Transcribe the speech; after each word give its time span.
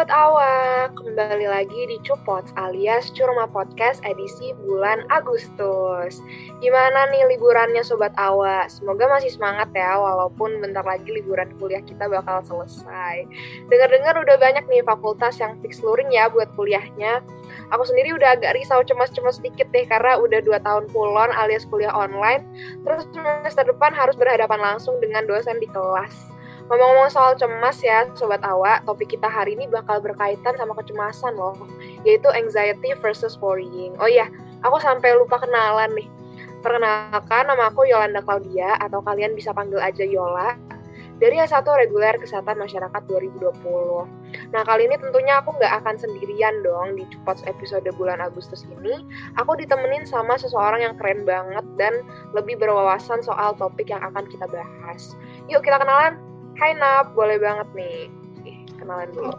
Sobat 0.00 0.16
Awak, 0.16 0.96
kembali 0.96 1.44
lagi 1.44 1.84
di 1.84 2.00
Cupots 2.00 2.56
alias 2.56 3.12
Curma 3.12 3.44
Podcast 3.44 4.00
edisi 4.08 4.56
bulan 4.64 5.04
Agustus. 5.12 6.24
Gimana 6.64 7.04
nih 7.12 7.28
liburannya 7.28 7.84
Sobat 7.84 8.16
Awak? 8.16 8.72
Semoga 8.72 9.12
masih 9.12 9.28
semangat 9.28 9.68
ya, 9.76 10.00
walaupun 10.00 10.56
bentar 10.64 10.88
lagi 10.88 11.04
liburan 11.04 11.52
kuliah 11.60 11.84
kita 11.84 12.08
bakal 12.08 12.40
selesai. 12.40 13.28
Dengar-dengar 13.68 14.16
udah 14.24 14.40
banyak 14.40 14.64
nih 14.72 14.80
fakultas 14.80 15.36
yang 15.36 15.60
fix 15.60 15.84
luring 15.84 16.08
ya 16.08 16.32
buat 16.32 16.48
kuliahnya. 16.56 17.20
Aku 17.68 17.84
sendiri 17.84 18.16
udah 18.16 18.40
agak 18.40 18.56
risau 18.56 18.80
cemas-cemas 18.80 19.36
sedikit 19.36 19.68
deh 19.68 19.84
karena 19.84 20.16
udah 20.16 20.40
2 20.40 20.64
tahun 20.64 20.88
pulon 20.96 21.28
alias 21.36 21.68
kuliah 21.68 21.92
online. 21.92 22.48
Terus 22.88 23.04
semester 23.12 23.68
depan 23.68 23.92
harus 23.92 24.16
berhadapan 24.16 24.64
langsung 24.64 24.96
dengan 24.96 25.28
dosen 25.28 25.60
di 25.60 25.68
kelas 25.68 26.39
Ngomong-ngomong 26.70 27.10
soal 27.10 27.34
cemas 27.34 27.82
ya, 27.82 28.06
Sobat 28.14 28.46
Awak, 28.46 28.86
topik 28.86 29.18
kita 29.18 29.26
hari 29.26 29.58
ini 29.58 29.66
bakal 29.66 29.98
berkaitan 29.98 30.54
sama 30.54 30.78
kecemasan 30.78 31.34
loh, 31.34 31.58
yaitu 32.06 32.30
anxiety 32.30 32.94
versus 33.02 33.34
worrying. 33.42 33.90
Oh 33.98 34.06
iya, 34.06 34.30
aku 34.62 34.78
sampai 34.78 35.18
lupa 35.18 35.42
kenalan 35.42 35.90
nih. 35.98 36.06
Perkenalkan, 36.62 37.50
nama 37.50 37.74
aku 37.74 37.90
Yolanda 37.90 38.22
Claudia, 38.22 38.78
atau 38.78 39.02
kalian 39.02 39.34
bisa 39.34 39.50
panggil 39.50 39.82
aja 39.82 40.06
Yola, 40.06 40.54
dari 41.18 41.42
S1 41.42 41.66
Reguler 41.66 42.14
Kesehatan 42.22 42.62
Masyarakat 42.62 43.02
2020. 43.02 43.50
Nah, 44.54 44.62
kali 44.62 44.86
ini 44.86 44.94
tentunya 44.94 45.42
aku 45.42 45.58
nggak 45.58 45.74
akan 45.82 45.98
sendirian 45.98 46.62
dong 46.62 46.94
di 46.94 47.02
Cupots 47.10 47.42
episode 47.50 47.90
bulan 47.98 48.22
Agustus 48.22 48.62
ini. 48.70 49.02
Aku 49.42 49.58
ditemenin 49.58 50.06
sama 50.06 50.38
seseorang 50.38 50.86
yang 50.86 50.94
keren 50.94 51.26
banget 51.26 51.66
dan 51.74 52.06
lebih 52.30 52.62
berwawasan 52.62 53.26
soal 53.26 53.58
topik 53.58 53.90
yang 53.90 54.06
akan 54.06 54.22
kita 54.30 54.46
bahas. 54.46 55.18
Yuk 55.50 55.66
kita 55.66 55.82
kenalan! 55.82 56.29
Hai 56.58 56.74
Nap, 56.74 57.14
boleh 57.14 57.38
banget 57.38 57.68
nih. 57.76 58.10
Kenalan 58.74 59.10
dulu. 59.14 59.34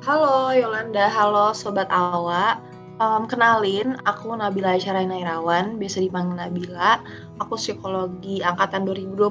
Halo 0.00 0.54
Yolanda, 0.56 1.10
halo 1.10 1.52
Sobat 1.52 1.90
Awa. 1.92 2.62
Um, 2.98 3.28
kenalin, 3.28 4.00
aku 4.08 4.32
Nabila 4.34 4.74
Syaraina 4.80 5.20
Irawan, 5.20 5.76
biasa 5.76 6.00
dipanggil 6.00 6.38
Nabila. 6.38 7.02
Aku 7.42 7.60
psikologi 7.60 8.40
angkatan 8.40 8.88
2020 8.88 9.28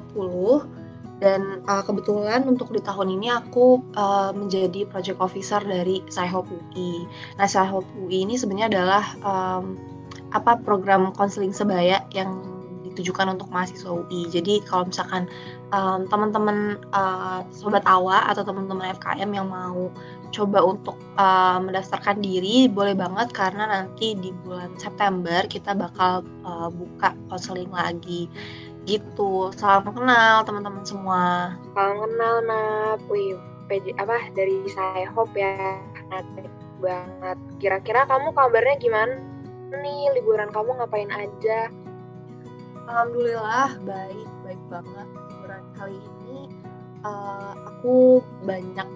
dan 1.17 1.65
uh, 1.65 1.81
kebetulan 1.81 2.45
untuk 2.45 2.69
di 2.69 2.79
tahun 2.79 3.17
ini 3.17 3.33
aku 3.33 3.81
uh, 3.97 4.29
menjadi 4.37 4.85
project 4.85 5.17
officer 5.17 5.59
dari 5.65 6.05
Saihop 6.13 6.45
UI. 6.45 7.09
Nah, 7.41 7.49
Saihop 7.49 7.83
UI 7.97 8.29
ini 8.29 8.37
sebenarnya 8.37 8.69
adalah 8.77 9.03
um, 9.25 9.75
apa 10.35 10.59
program 10.61 11.09
konseling 11.15 11.55
sebaya 11.55 12.03
yang 12.13 12.56
ditujukan 12.97 13.37
untuk 13.37 13.53
mahasiswa 13.53 13.93
UI. 13.93 14.25
Jadi 14.33 14.65
kalau 14.65 14.89
misalkan 14.89 15.29
um, 15.69 16.09
teman-teman 16.09 16.81
uh, 16.97 17.45
sobat 17.53 17.85
awa 17.85 18.25
atau 18.25 18.41
teman-teman 18.41 18.97
FKM 18.97 19.29
yang 19.37 19.47
mau 19.53 19.93
coba 20.33 20.65
untuk 20.65 20.97
uh, 21.21 21.61
mendaftarkan 21.61 22.19
diri 22.19 22.65
boleh 22.65 22.97
banget 22.97 23.29
karena 23.37 23.69
nanti 23.69 24.17
di 24.17 24.33
bulan 24.41 24.73
September 24.81 25.45
kita 25.45 25.77
bakal 25.77 26.25
uh, 26.41 26.73
buka 26.73 27.13
konseling 27.29 27.69
lagi. 27.69 28.25
Gitu. 28.89 29.53
Salam 29.53 29.85
kenal 29.93 30.41
teman-teman 30.41 30.81
semua. 30.81 31.53
Salam 31.77 32.01
kenal 32.01 32.35
Nap. 32.49 32.99
Wih 33.13 33.37
PJ 33.69 33.93
apa 34.01 34.33
dari 34.33 34.65
saya 34.73 35.05
Hope 35.13 35.37
ya. 35.37 35.77
Nanti 36.09 36.49
banget. 36.81 37.37
Kira-kira 37.61 38.09
kamu 38.09 38.33
kabarnya 38.33 38.79
gimana 38.81 39.19
nih? 39.75 40.15
Liburan 40.15 40.49
kamu 40.55 40.79
ngapain 40.79 41.11
aja 41.11 41.67
Alhamdulillah 42.87 43.77
baik 43.83 44.27
baik 44.47 44.61
banget 44.71 45.07
kali 45.77 45.95
ini. 45.95 46.49
Uh, 47.05 47.53
aku 47.69 48.25
banyak 48.43 48.87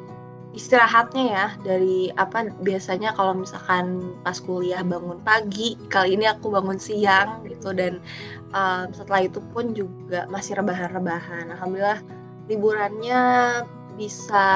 istirahatnya 0.52 1.24
ya 1.32 1.48
dari 1.64 2.12
apa 2.20 2.52
biasanya 2.60 3.16
kalau 3.16 3.40
misalkan 3.40 4.12
pas 4.26 4.36
kuliah 4.44 4.84
bangun 4.84 5.22
pagi 5.24 5.80
kali 5.88 6.20
ini 6.20 6.28
aku 6.28 6.52
bangun 6.52 6.76
siang 6.76 7.40
gitu 7.48 7.72
dan 7.72 8.04
um, 8.52 8.92
setelah 8.92 9.32
itu 9.32 9.40
pun 9.56 9.72
juga 9.72 10.28
masih 10.28 10.60
rebahan-rebahan. 10.60 11.56
Alhamdulillah 11.56 12.04
liburannya 12.52 13.22
bisa 13.96 14.48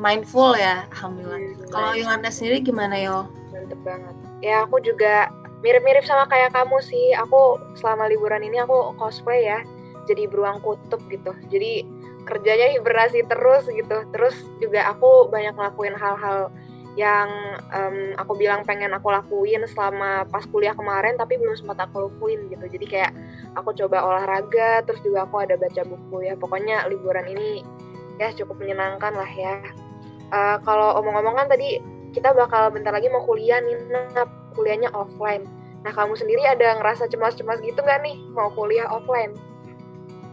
mindful 0.00 0.58
ya 0.58 0.82
alhamdulillah. 0.98 1.38
Hmm, 1.38 1.70
kalau 1.70 1.92
Yolanda 1.94 2.30
sendiri 2.32 2.64
gimana 2.64 2.96
yo? 2.98 3.30
Mantep 3.54 3.78
banget. 3.86 4.14
Ya 4.42 4.66
aku 4.66 4.82
juga 4.82 5.30
mirip-mirip 5.64 6.04
sama 6.04 6.28
kayak 6.28 6.52
kamu 6.52 6.80
sih. 6.84 7.12
Aku 7.16 7.60
selama 7.78 8.08
liburan 8.10 8.44
ini 8.44 8.60
aku 8.60 8.96
cosplay 8.96 9.48
ya. 9.48 9.60
Jadi 10.06 10.28
beruang 10.30 10.62
kutub 10.62 11.02
gitu. 11.10 11.34
Jadi 11.48 11.86
kerjanya 12.26 12.74
hibernasi 12.74 13.24
terus 13.26 13.64
gitu. 13.70 14.04
Terus 14.10 14.36
juga 14.58 14.90
aku 14.90 15.30
banyak 15.30 15.54
ngelakuin 15.54 15.96
hal-hal 15.96 16.50
yang 16.96 17.28
um, 17.76 18.16
aku 18.16 18.40
bilang 18.40 18.64
pengen 18.64 18.88
aku 18.96 19.12
lakuin 19.12 19.60
selama 19.68 20.24
pas 20.32 20.48
kuliah 20.48 20.72
kemarin 20.72 21.20
tapi 21.20 21.36
belum 21.36 21.52
sempat 21.52 21.76
aku 21.84 22.08
lakuin 22.08 22.48
gitu. 22.48 22.64
Jadi 22.66 22.86
kayak 22.88 23.12
aku 23.52 23.76
coba 23.76 24.00
olahraga 24.00 24.80
terus 24.80 25.04
juga 25.04 25.28
aku 25.28 25.44
ada 25.44 25.60
baca 25.60 25.84
buku 25.84 26.24
ya. 26.24 26.34
Pokoknya 26.40 26.88
liburan 26.88 27.28
ini 27.28 27.60
ya 28.16 28.32
cukup 28.32 28.64
menyenangkan 28.64 29.12
lah 29.12 29.28
ya. 29.28 29.54
Uh, 30.32 30.56
kalau 30.64 30.98
omong-omong 30.98 31.36
kan 31.36 31.46
tadi 31.52 31.78
kita 32.16 32.32
bakal 32.32 32.72
bentar 32.72 32.96
lagi 32.96 33.12
mau 33.12 33.20
kuliah 33.20 33.60
nih 33.60 33.76
kuliahnya 34.56 34.90
offline. 34.96 35.44
Nah 35.86 35.92
kamu 35.94 36.18
sendiri 36.18 36.42
ada 36.42 36.80
ngerasa 36.82 37.06
cemas-cemas 37.06 37.62
gitu 37.62 37.78
nggak 37.78 38.02
nih 38.02 38.16
mau 38.34 38.50
kuliah 38.50 38.90
offline? 38.90 39.36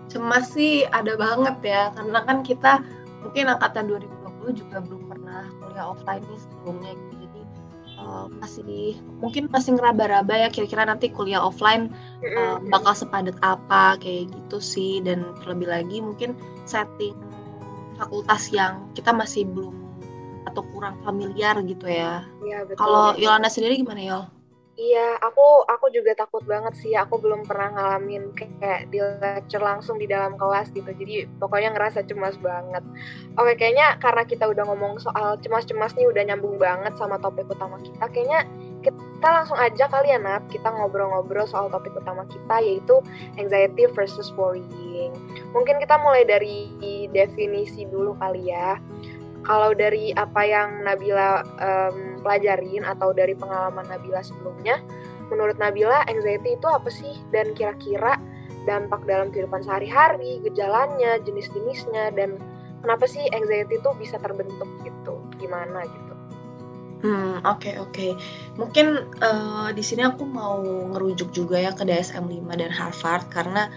Cemas 0.09 0.49
sih 0.49 0.87
ada 0.89 1.13
banget 1.13 1.57
ya 1.61 1.93
karena 1.93 2.19
kan 2.25 2.41
kita 2.41 2.81
mungkin 3.21 3.53
angkatan 3.53 3.85
2020 3.85 4.59
juga 4.65 4.77
belum 4.81 5.03
pernah 5.11 5.45
kuliah 5.61 5.85
offline 5.93 6.23
nih 6.25 6.39
sebelumnya 6.41 6.91
gitu. 6.95 7.13
Jadi 7.21 7.41
uh, 7.99 8.25
masih 8.41 8.97
mungkin 9.21 9.51
masih 9.53 9.77
ngeraba-raba 9.77 10.33
ya 10.33 10.47
kira-kira 10.49 10.89
nanti 10.89 11.11
kuliah 11.11 11.43
offline 11.43 11.93
uh, 12.23 12.57
bakal 12.73 12.97
sepadat 12.97 13.37
apa 13.45 13.99
kayak 14.01 14.31
gitu 14.31 14.57
sih. 14.57 15.03
Dan 15.05 15.37
terlebih 15.43 15.69
lagi 15.69 16.01
mungkin 16.01 16.33
setting 16.65 17.13
fakultas 17.97 18.49
yang 18.49 18.89
kita 18.97 19.13
masih 19.13 19.45
belum 19.47 19.82
atau 20.47 20.61
kurang 20.73 20.99
familiar 21.03 21.55
gitu 21.63 21.87
ya. 21.87 22.27
Iya 22.43 22.67
betul. 22.67 22.79
Kalau 22.79 23.15
Yolanda 23.19 23.49
sendiri 23.49 23.79
gimana 23.79 24.01
Yol? 24.01 24.23
Iya, 24.73 25.21
aku 25.21 25.69
aku 25.69 25.93
juga 25.93 26.17
takut 26.17 26.41
banget 26.49 26.73
sih. 26.81 26.97
Aku 26.97 27.21
belum 27.21 27.45
pernah 27.45 27.69
ngalamin 27.77 28.33
kayak 28.33 28.89
di 28.89 28.97
lecture 28.97 29.61
langsung 29.61 30.01
di 30.01 30.09
dalam 30.09 30.33
kelas 30.33 30.73
gitu. 30.73 30.89
Jadi 30.89 31.29
pokoknya 31.37 31.77
ngerasa 31.77 32.01
cemas 32.09 32.33
banget. 32.41 32.81
Oke, 33.37 33.53
kayaknya 33.53 34.01
karena 34.01 34.25
kita 34.25 34.49
udah 34.49 34.65
ngomong 34.65 34.97
soal 34.97 35.37
cemas-cemas 35.45 35.93
nih 35.93 36.09
udah 36.09 36.25
nyambung 36.25 36.57
banget 36.57 36.97
sama 36.97 37.21
topik 37.21 37.45
utama 37.53 37.77
kita. 37.85 38.09
Kayaknya 38.09 38.49
kita 38.81 39.27
langsung 39.29 39.61
aja 39.61 39.85
kali 39.85 40.09
ya 40.09 40.17
Nat, 40.17 40.41
kita 40.49 40.65
ngobrol-ngobrol 40.73 41.45
soal 41.45 41.69
topik 41.69 41.93
utama 41.93 42.25
kita 42.25 42.55
yaitu 42.65 42.97
anxiety 43.37 43.85
versus 43.93 44.33
worrying. 44.33 45.13
Mungkin 45.53 45.77
kita 45.77 46.01
mulai 46.01 46.25
dari 46.25 46.73
definisi 47.13 47.85
dulu 47.85 48.17
kali 48.17 48.49
ya 48.49 48.81
kalau 49.43 49.75
dari 49.75 50.15
apa 50.15 50.41
yang 50.47 50.87
Nabila 50.87 51.43
um, 51.59 52.19
pelajarin 52.23 52.87
atau 52.87 53.11
dari 53.11 53.35
pengalaman 53.35 53.83
Nabila 53.91 54.23
sebelumnya, 54.23 54.79
menurut 55.27 55.59
Nabila 55.59 56.07
anxiety 56.07 56.55
itu 56.55 56.67
apa 56.67 56.87
sih 56.87 57.13
dan 57.35 57.51
kira-kira 57.51 58.17
dampak 58.63 59.03
dalam 59.03 59.29
kehidupan 59.29 59.63
sehari-hari, 59.63 60.39
gejalanya, 60.47 61.19
jenis-jenisnya 61.27 62.15
dan 62.15 62.39
kenapa 62.79 63.03
sih 63.03 63.23
anxiety 63.35 63.79
itu 63.79 63.89
bisa 63.99 64.15
terbentuk 64.23 64.67
gitu? 64.87 65.19
Gimana 65.39 65.83
gitu? 65.83 66.13
Hmm, 67.03 67.43
oke 67.43 67.67
okay, 67.67 67.75
oke. 67.83 67.91
Okay. 67.91 68.11
Mungkin 68.55 69.11
uh, 69.19 69.75
di 69.75 69.83
sini 69.83 70.07
aku 70.07 70.23
mau 70.23 70.63
ngerujuk 70.95 71.35
juga 71.35 71.59
ya 71.59 71.75
ke 71.75 71.83
DSM-5 71.83 72.47
dan 72.55 72.71
Harvard 72.71 73.27
karena 73.27 73.67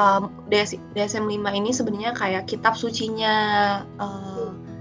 um, 0.00 0.32
DSM-5 0.96 1.44
ini 1.52 1.70
sebenarnya 1.76 2.16
kayak 2.16 2.48
kitab 2.48 2.72
sucinya 2.72 3.34
uh, 4.00 4.39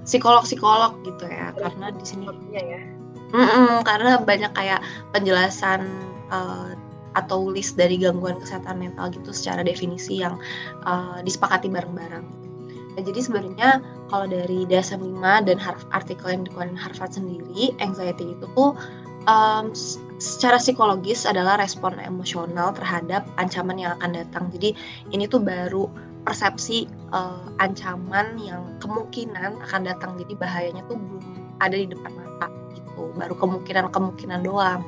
psikolog-psikolog 0.09 0.97
gitu 1.05 1.29
ya 1.29 1.53
karena 1.53 1.93
di 1.93 2.03
sini 2.03 2.25
ya 2.49 2.81
mm 3.29 3.37
-mm, 3.37 3.73
karena 3.85 4.17
banyak 4.17 4.51
kayak 4.57 4.81
penjelasan 5.13 5.85
uh, 6.33 6.73
atau 7.17 7.49
list 7.49 7.77
dari 7.77 7.97
gangguan 7.97 8.37
kesehatan 8.37 8.81
mental 8.81 9.09
gitu 9.13 9.33
secara 9.33 9.65
definisi 9.65 10.21
yang 10.21 10.37
uh, 10.85 11.17
disepakati 11.25 11.65
bareng-bareng. 11.65 12.25
Nah, 12.93 13.01
jadi 13.01 13.19
sebenarnya 13.21 13.69
kalau 14.13 14.25
dari 14.29 14.65
DSM-5 14.69 15.23
dan 15.45 15.57
artikel 15.93 16.27
yang 16.29 16.43
dikeluarkan 16.45 16.77
Harvard 16.77 17.13
sendiri, 17.13 17.73
anxiety 17.81 18.33
itu 18.37 18.45
tuh 18.53 18.77
um, 19.29 19.71
secara 20.19 20.59
psikologis 20.59 21.23
adalah 21.23 21.57
respon 21.61 21.95
emosional 22.01 22.75
terhadap 22.75 23.23
ancaman 23.39 23.79
yang 23.79 23.95
akan 24.01 24.19
datang. 24.19 24.51
Jadi 24.51 24.75
ini 25.15 25.25
tuh 25.29 25.39
baru 25.39 25.87
persepsi 26.29 26.85
uh, 27.09 27.49
ancaman 27.57 28.37
yang 28.37 28.77
kemungkinan 28.77 29.57
akan 29.65 29.81
datang. 29.81 30.13
Jadi 30.21 30.37
bahayanya 30.37 30.85
tuh 30.85 31.01
belum 31.01 31.57
ada 31.57 31.73
di 31.73 31.89
depan 31.89 32.13
mata 32.13 32.53
gitu. 32.77 33.09
Baru 33.17 33.33
kemungkinan 33.33 33.89
kemungkinan 33.89 34.45
doang. 34.45 34.85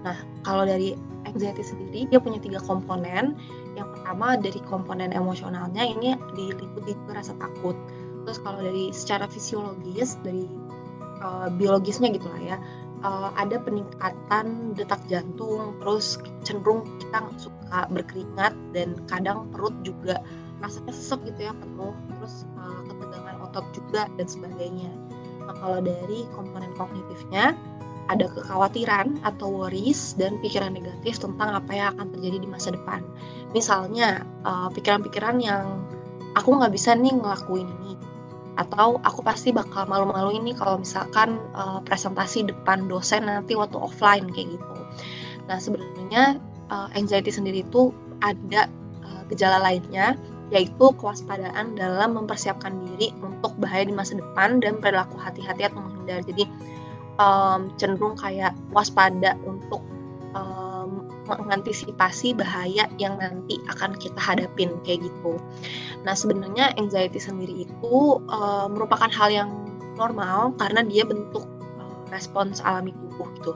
Nah 0.00 0.16
kalau 0.40 0.64
dari 0.64 0.96
anxiety 1.28 1.60
sendiri 1.60 2.08
dia 2.08 2.16
punya 2.16 2.40
tiga 2.40 2.64
komponen. 2.64 3.36
Yang 3.76 3.92
pertama 3.92 4.40
dari 4.40 4.60
komponen 4.64 5.12
emosionalnya 5.12 5.84
ini 5.84 6.16
diliputi 6.32 6.96
rasa 7.12 7.36
takut. 7.36 7.76
Terus 8.24 8.40
kalau 8.40 8.64
dari 8.64 8.88
secara 8.96 9.28
fisiologis 9.28 10.16
dari 10.24 10.48
uh, 11.20 11.52
biologisnya 11.52 12.08
gitu 12.08 12.24
lah 12.32 12.40
ya 12.40 12.56
uh, 13.04 13.30
ada 13.36 13.60
peningkatan 13.60 14.72
detak 14.72 15.04
jantung. 15.12 15.76
Terus 15.84 16.16
cenderung 16.40 16.88
kita 16.98 17.28
suka 17.36 17.84
berkeringat 17.92 18.56
dan 18.72 18.96
kadang 19.06 19.52
perut 19.52 19.76
juga 19.84 20.24
rasanya 20.62 20.92
sesek 20.94 21.20
gitu 21.26 21.50
ya 21.50 21.52
penuh 21.56 21.94
terus 22.18 22.46
uh, 22.58 22.82
ketegangan 22.86 23.36
otot 23.42 23.66
juga 23.74 24.06
dan 24.18 24.26
sebagainya 24.26 24.90
nah 25.44 25.54
kalau 25.60 25.78
dari 25.84 26.24
komponen 26.32 26.72
kognitifnya 26.78 27.52
ada 28.12 28.28
kekhawatiran 28.28 29.16
atau 29.24 29.48
worries 29.48 30.12
dan 30.20 30.36
pikiran 30.44 30.76
negatif 30.76 31.16
tentang 31.16 31.56
apa 31.56 31.72
yang 31.72 31.88
akan 31.96 32.12
terjadi 32.12 32.44
di 32.44 32.48
masa 32.48 32.76
depan. 32.76 33.00
Misalnya 33.56 34.28
pikiran-pikiran 34.76 35.40
uh, 35.40 35.44
yang 35.44 35.64
aku 36.36 36.52
nggak 36.60 36.72
bisa 36.74 36.92
nih 36.92 37.16
ngelakuin 37.16 37.64
ini 37.80 37.96
atau 38.60 39.02
aku 39.02 39.24
pasti 39.24 39.50
bakal 39.50 39.88
malu-malu 39.88 40.36
ini 40.36 40.52
kalau 40.52 40.78
misalkan 40.78 41.40
uh, 41.56 41.80
presentasi 41.82 42.44
depan 42.44 42.86
dosen 42.86 43.24
nanti 43.24 43.56
waktu 43.56 43.80
offline 43.80 44.28
kayak 44.36 44.52
gitu. 44.52 44.76
Nah 45.48 45.56
sebenarnya 45.56 46.36
uh, 46.68 46.92
anxiety 46.92 47.32
sendiri 47.32 47.64
itu 47.64 47.88
ada 48.20 48.68
gejala 49.32 49.56
lainnya 49.56 50.20
yaitu 50.52 50.92
kewaspadaan 51.00 51.76
dalam 51.78 52.20
mempersiapkan 52.20 52.72
diri 52.84 53.14
untuk 53.24 53.56
bahaya 53.56 53.88
di 53.88 53.94
masa 53.96 54.20
depan 54.20 54.60
dan 54.60 54.76
perilaku 54.76 55.16
hati-hati 55.16 55.68
atau 55.68 55.80
menghindar. 55.80 56.20
Jadi 56.26 56.44
um, 57.16 57.72
cenderung 57.80 58.18
kayak 58.18 58.52
waspada 58.74 59.38
untuk 59.48 59.80
um, 60.36 61.08
mengantisipasi 61.24 62.36
bahaya 62.36 62.84
yang 63.00 63.16
nanti 63.16 63.56
akan 63.72 63.96
kita 63.96 64.20
hadapin 64.20 64.76
kayak 64.84 65.08
gitu. 65.08 65.40
Nah 66.04 66.12
sebenarnya 66.12 66.76
anxiety 66.76 67.16
sendiri 67.16 67.64
itu 67.64 68.20
uh, 68.28 68.68
merupakan 68.68 69.08
hal 69.08 69.32
yang 69.32 69.50
normal 69.96 70.52
karena 70.60 70.84
dia 70.84 71.06
bentuk 71.06 71.48
uh, 71.80 71.98
respons 72.12 72.60
alami 72.60 72.92
tubuh 72.92 73.28
gitu. 73.40 73.52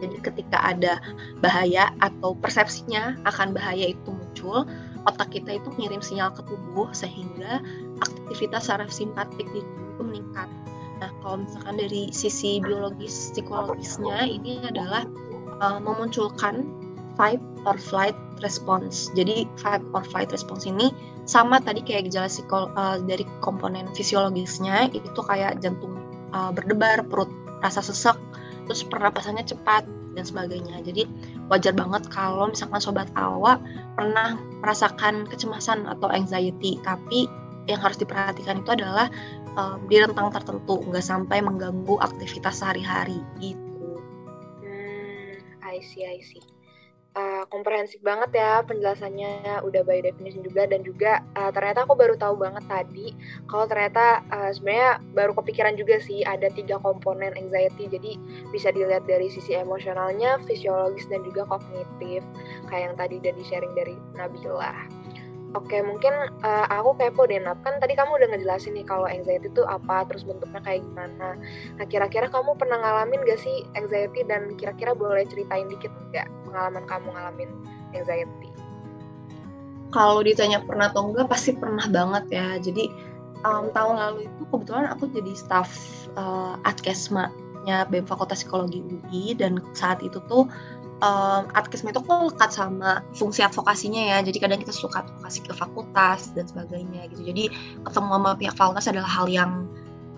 Jadi 0.00 0.16
ketika 0.24 0.58
ada 0.64 0.96
bahaya 1.44 1.92
atau 2.00 2.32
persepsinya 2.32 3.20
akan 3.28 3.52
bahaya 3.52 3.92
itu 3.92 4.08
muncul, 4.08 4.64
otak 5.08 5.32
kita 5.32 5.56
itu 5.56 5.68
ngirim 5.80 6.02
sinyal 6.04 6.32
ke 6.34 6.42
tubuh 6.44 6.88
sehingga 6.92 7.62
aktivitas 8.04 8.68
saraf 8.68 8.92
simpatik 8.92 9.48
di 9.52 9.60
tubuh 9.64 9.90
itu 10.00 10.02
meningkat. 10.08 10.48
Nah, 11.00 11.10
kalau 11.24 11.44
misalkan 11.44 11.76
dari 11.80 12.12
sisi 12.12 12.60
biologis 12.60 13.32
psikologisnya 13.32 14.28
ini 14.28 14.60
adalah 14.64 15.08
uh, 15.60 15.80
memunculkan 15.80 16.68
fight 17.16 17.40
or 17.68 17.76
flight 17.76 18.16
response. 18.40 19.12
Jadi 19.12 19.44
fight 19.60 19.84
or 19.92 20.04
flight 20.04 20.32
response 20.32 20.64
ini 20.64 20.92
sama 21.28 21.60
tadi 21.60 21.84
kayak 21.84 22.08
gejala 22.08 22.28
psikol 22.28 22.72
uh, 22.76 22.96
dari 23.04 23.24
komponen 23.44 23.88
fisiologisnya 23.92 24.88
itu 24.92 25.20
kayak 25.24 25.60
jantung 25.60 26.00
uh, 26.32 26.48
berdebar, 26.52 27.04
perut 27.08 27.28
rasa 27.60 27.84
sesak, 27.84 28.16
terus 28.64 28.80
pernapasannya 28.88 29.44
cepat 29.44 29.84
dan 30.16 30.24
sebagainya. 30.24 30.80
Jadi 30.80 31.04
wajar 31.50 31.74
banget 31.74 32.06
kalau 32.08 32.46
misalkan 32.48 32.78
sobat 32.78 33.10
awa 33.18 33.58
pernah 33.98 34.38
merasakan 34.62 35.26
kecemasan 35.26 35.84
atau 35.90 36.06
anxiety, 36.08 36.78
tapi 36.86 37.26
yang 37.66 37.82
harus 37.82 37.98
diperhatikan 37.98 38.62
itu 38.62 38.70
adalah 38.72 39.10
um, 39.58 39.82
di 39.90 39.98
rentang 39.98 40.30
tertentu, 40.30 40.80
nggak 40.86 41.04
sampai 41.04 41.42
mengganggu 41.42 41.98
aktivitas 42.00 42.62
sehari-hari 42.62 43.18
gitu. 43.42 43.98
I 45.60 45.78
see, 45.82 46.02
I 46.06 46.18
see. 46.22 46.42
Uh, 47.10 47.42
komprehensif 47.50 47.98
banget 48.06 48.38
ya 48.38 48.62
penjelasannya 48.62 49.58
udah 49.66 49.82
by 49.82 49.98
definition 49.98 50.46
juga. 50.46 50.70
Dan 50.70 50.86
juga 50.86 51.26
uh, 51.34 51.50
ternyata 51.50 51.82
aku 51.82 51.98
baru 51.98 52.14
tahu 52.14 52.38
banget 52.38 52.62
tadi 52.70 53.10
kalau 53.50 53.66
ternyata 53.66 54.22
uh, 54.30 54.54
sebenarnya 54.54 55.02
baru 55.10 55.34
kepikiran 55.34 55.74
juga 55.74 55.98
sih 55.98 56.22
ada 56.22 56.46
tiga 56.54 56.78
komponen 56.78 57.34
anxiety. 57.34 57.90
Jadi 57.90 58.14
bisa 58.54 58.70
dilihat 58.70 59.10
dari 59.10 59.26
sisi 59.26 59.58
emosionalnya, 59.58 60.38
fisiologis 60.46 61.10
dan 61.10 61.26
juga 61.26 61.50
kognitif. 61.50 62.22
Kayak 62.70 62.94
yang 62.94 62.94
tadi 62.94 63.14
udah 63.18 63.32
di 63.34 63.42
sharing 63.42 63.74
dari 63.74 63.94
Nabila. 64.14 64.99
Oke, 65.50 65.82
mungkin 65.82 66.14
uh, 66.46 66.66
aku 66.70 66.94
kepo 66.94 67.26
deh, 67.26 67.42
Nap. 67.42 67.58
Kan 67.66 67.82
tadi 67.82 67.98
kamu 67.98 68.22
udah 68.22 68.28
ngejelasin 68.30 68.70
nih 68.70 68.86
kalau 68.86 69.10
anxiety 69.10 69.50
itu 69.50 69.66
apa, 69.66 70.06
terus 70.06 70.22
bentuknya 70.22 70.62
kayak 70.62 70.86
gimana. 70.86 71.34
Nah, 71.74 71.84
kira-kira 71.90 72.30
kamu 72.30 72.54
pernah 72.54 72.78
ngalamin 72.78 73.26
gak 73.26 73.42
sih 73.42 73.66
anxiety 73.74 74.22
dan 74.30 74.54
kira-kira 74.54 74.94
boleh 74.94 75.26
ceritain 75.26 75.66
dikit 75.66 75.90
nggak 76.14 76.30
pengalaman 76.46 76.84
kamu 76.86 77.08
ngalamin 77.10 77.50
anxiety? 77.98 78.48
Kalau 79.90 80.22
ditanya 80.22 80.62
pernah 80.62 80.86
atau 80.86 81.10
enggak, 81.10 81.26
pasti 81.26 81.50
pernah 81.50 81.82
banget 81.90 82.30
ya. 82.30 82.54
Jadi, 82.62 82.86
um, 83.42 83.74
tahun 83.74 83.94
lalu 83.98 84.30
itu 84.30 84.42
kebetulan 84.54 84.86
aku 84.86 85.10
jadi 85.10 85.32
staff 85.34 85.66
uh, 86.14 86.62
Adkesma-nya 86.62 87.90
BEM 87.90 88.06
Fakultas 88.06 88.46
Psikologi 88.46 88.86
UI 88.86 89.34
dan 89.34 89.58
saat 89.74 89.98
itu 89.98 90.22
tuh 90.30 90.46
um, 91.00 91.42
adkesma 91.56 91.92
itu 91.92 92.00
kok 92.04 92.32
lekat 92.32 92.50
sama 92.52 93.04
fungsi 93.16 93.40
advokasinya 93.44 94.16
ya. 94.16 94.18
Jadi 94.24 94.38
kadang 94.40 94.60
kita 94.60 94.72
suka 94.72 95.04
advokasi 95.04 95.44
ke 95.44 95.52
fakultas 95.52 96.32
dan 96.36 96.44
sebagainya 96.46 97.08
gitu. 97.12 97.22
Jadi 97.26 97.44
ketemu 97.84 98.08
sama 98.16 98.30
pihak 98.36 98.54
fakultas 98.56 98.86
adalah 98.88 99.10
hal 99.10 99.26
yang 99.28 99.66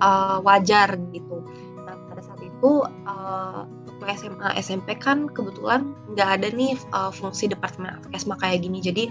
uh, 0.02 0.38
wajar 0.42 0.94
gitu. 1.14 1.42
Nah 1.82 1.96
pada 2.10 2.22
saat 2.22 2.40
itu 2.42 2.84
uh, 3.06 3.64
waktu 3.66 4.04
SMA 4.18 4.48
SMP 4.58 4.98
kan 4.98 5.30
kebetulan 5.30 5.94
nggak 6.14 6.28
ada 6.42 6.48
nih 6.52 6.74
uh, 6.92 7.14
fungsi 7.14 7.46
departemen 7.46 7.98
advokasma 8.02 8.34
kayak 8.42 8.66
gini. 8.66 8.78
Jadi 8.82 9.04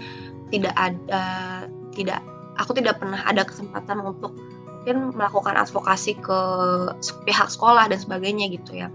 tidak 0.52 0.76
ada 0.76 1.24
tidak 1.96 2.20
aku 2.60 2.76
tidak 2.76 3.00
pernah 3.00 3.24
ada 3.24 3.48
kesempatan 3.48 4.04
untuk 4.04 4.36
mungkin 4.82 5.14
melakukan 5.14 5.54
advokasi 5.54 6.18
ke 6.18 6.38
pihak 7.22 7.48
sekolah 7.48 7.86
dan 7.86 8.02
sebagainya 8.02 8.50
gitu 8.50 8.82
ya. 8.82 8.90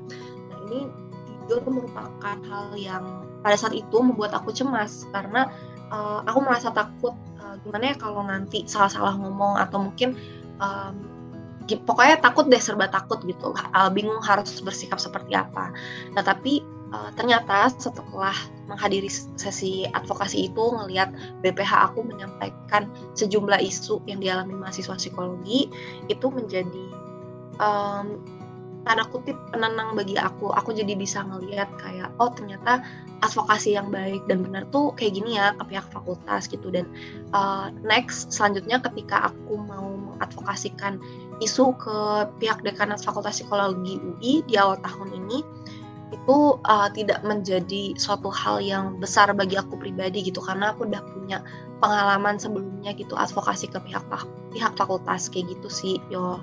Nah 0.51 0.57
ini 0.67 1.06
itu 1.47 1.71
merupakan 1.71 2.37
hal 2.51 2.67
yang 2.75 3.23
pada 3.41 3.55
saat 3.55 3.73
itu 3.73 3.97
membuat 4.03 4.35
aku 4.35 4.51
cemas 4.51 5.07
karena 5.15 5.47
uh, 5.91 6.19
aku 6.27 6.43
merasa 6.43 6.69
takut 6.75 7.15
uh, 7.39 7.55
gimana 7.63 7.93
ya 7.93 7.95
kalau 7.95 8.21
nanti 8.27 8.67
salah-salah 8.67 9.15
ngomong 9.15 9.55
atau 9.55 9.79
mungkin 9.87 10.19
um, 10.59 10.95
pokoknya 11.67 12.19
takut 12.23 12.47
deh 12.47 12.59
serba 12.59 12.87
takut 12.87 13.19
gitu. 13.27 13.51
Uh, 13.75 13.91
bingung 13.91 14.19
harus 14.23 14.59
bersikap 14.63 14.99
seperti 14.99 15.35
apa. 15.35 15.71
Nah 16.15 16.23
tapi 16.23 16.63
uh, 16.95 17.11
ternyata 17.15 17.67
setelah 17.75 18.35
menghadiri 18.67 19.07
sesi 19.39 19.87
advokasi 19.91 20.51
itu 20.51 20.63
ngelihat 20.75 21.11
BPH 21.43 21.91
aku 21.91 22.03
menyampaikan 22.03 22.87
sejumlah 23.15 23.59
isu 23.63 24.03
yang 24.07 24.19
dialami 24.19 24.55
mahasiswa 24.55 24.95
psikologi 24.95 25.71
itu 26.11 26.27
menjadi 26.27 26.87
um, 27.59 28.19
tanda 28.87 29.03
kutip 29.11 29.35
penenang 29.51 29.93
bagi 29.99 30.15
aku. 30.15 30.55
Aku 30.55 30.71
jadi 30.71 30.95
bisa 30.95 31.19
ngelihat 31.27 31.67
kayak 31.75 32.07
oh 32.23 32.31
ternyata 32.31 32.79
advokasi 33.19 33.75
yang 33.75 33.91
baik 33.91 34.23
dan 34.31 34.47
benar 34.47 34.63
tuh 34.71 34.95
kayak 34.95 35.19
gini 35.19 35.35
ya 35.35 35.51
ke 35.59 35.63
pihak 35.75 35.83
fakultas 35.91 36.47
gitu. 36.47 36.71
Dan 36.71 36.87
uh, 37.35 37.67
next 37.83 38.31
selanjutnya 38.31 38.79
ketika 38.79 39.27
aku 39.27 39.59
mau 39.59 39.91
mengadvokasikan 39.91 41.03
isu 41.43 41.75
ke 41.75 41.97
pihak 42.39 42.63
dekanat 42.63 43.03
fakultas 43.03 43.43
psikologi 43.43 43.99
UI 43.99 44.41
di 44.47 44.55
awal 44.55 44.79
tahun 44.79 45.11
ini 45.27 45.43
itu 46.07 46.55
uh, 46.63 46.87
tidak 46.95 47.19
menjadi 47.27 47.91
suatu 47.99 48.31
hal 48.31 48.63
yang 48.63 48.95
besar 49.03 49.27
bagi 49.35 49.59
aku 49.59 49.75
pribadi 49.75 50.23
gitu. 50.23 50.39
Karena 50.39 50.71
aku 50.71 50.87
udah 50.87 51.03
punya 51.11 51.43
pengalaman 51.83 52.39
sebelumnya 52.39 52.95
gitu 52.95 53.13
advokasi 53.13 53.67
ke 53.69 53.77
pihak 53.83 54.01
pihak 54.55 54.73
fakultas 54.79 55.29
kayak 55.29 55.51
gitu 55.53 55.69
sih 55.69 55.95
yo 56.09 56.41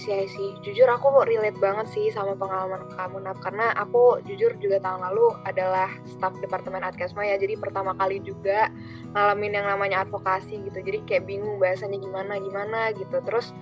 See, 0.00 0.14
I. 0.14 0.26
Jujur 0.64 0.88
aku 0.90 1.12
relate 1.22 1.58
banget 1.58 1.86
sih 1.92 2.10
sama 2.10 2.34
pengalaman 2.34 2.90
kamu, 2.94 3.22
Nap. 3.22 3.38
Karena 3.38 3.70
aku 3.76 4.18
jujur 4.26 4.56
juga 4.58 4.82
tahun 4.82 5.06
lalu 5.10 5.36
adalah 5.46 5.90
staff 6.06 6.34
Departemen 6.42 6.82
Adkesma 6.82 7.22
ya. 7.26 7.38
Jadi 7.38 7.54
pertama 7.60 7.94
kali 7.94 8.18
juga 8.24 8.70
ngalamin 9.14 9.60
yang 9.60 9.66
namanya 9.70 10.02
advokasi 10.02 10.62
gitu. 10.66 10.78
Jadi 10.82 10.98
kayak 11.06 11.24
bingung 11.28 11.62
bahasanya 11.62 11.98
gimana, 11.98 12.38
gimana 12.42 12.90
gitu. 12.96 13.22
Terus 13.22 13.54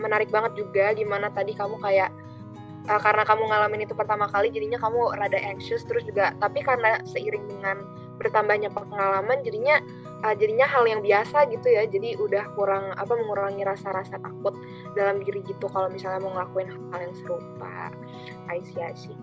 menarik 0.00 0.32
banget 0.32 0.56
juga 0.56 0.92
gimana 0.96 1.28
tadi 1.28 1.52
kamu 1.52 1.76
kayak 1.80 2.10
uh, 2.88 3.00
karena 3.00 3.22
kamu 3.28 3.44
ngalamin 3.44 3.84
itu 3.84 3.92
pertama 3.92 4.24
kali 4.30 4.48
jadinya 4.48 4.80
kamu 4.80 5.12
rada 5.12 5.36
anxious 5.36 5.84
terus 5.84 6.00
juga 6.08 6.32
tapi 6.40 6.64
karena 6.64 6.96
seiring 7.04 7.44
dengan 7.44 7.84
bertambahnya 8.16 8.72
pengalaman 8.72 9.44
jadinya 9.44 9.80
uh, 10.24 10.34
jadinya 10.36 10.66
hal 10.68 10.84
yang 10.86 11.00
biasa 11.00 11.48
gitu 11.48 11.68
ya. 11.70 11.84
Jadi 11.88 12.16
udah 12.20 12.52
kurang 12.56 12.92
apa 12.96 13.12
mengurangi 13.16 13.64
rasa-rasa 13.64 14.20
takut 14.20 14.54
dalam 14.94 15.20
diri 15.24 15.44
gitu 15.44 15.66
kalau 15.68 15.88
misalnya 15.88 16.20
mau 16.24 16.32
ngelakuin 16.36 16.68
hal 16.92 16.98
yang 17.00 17.14
serupa. 17.16 17.92
I 18.48 18.60
see. 18.64 19.16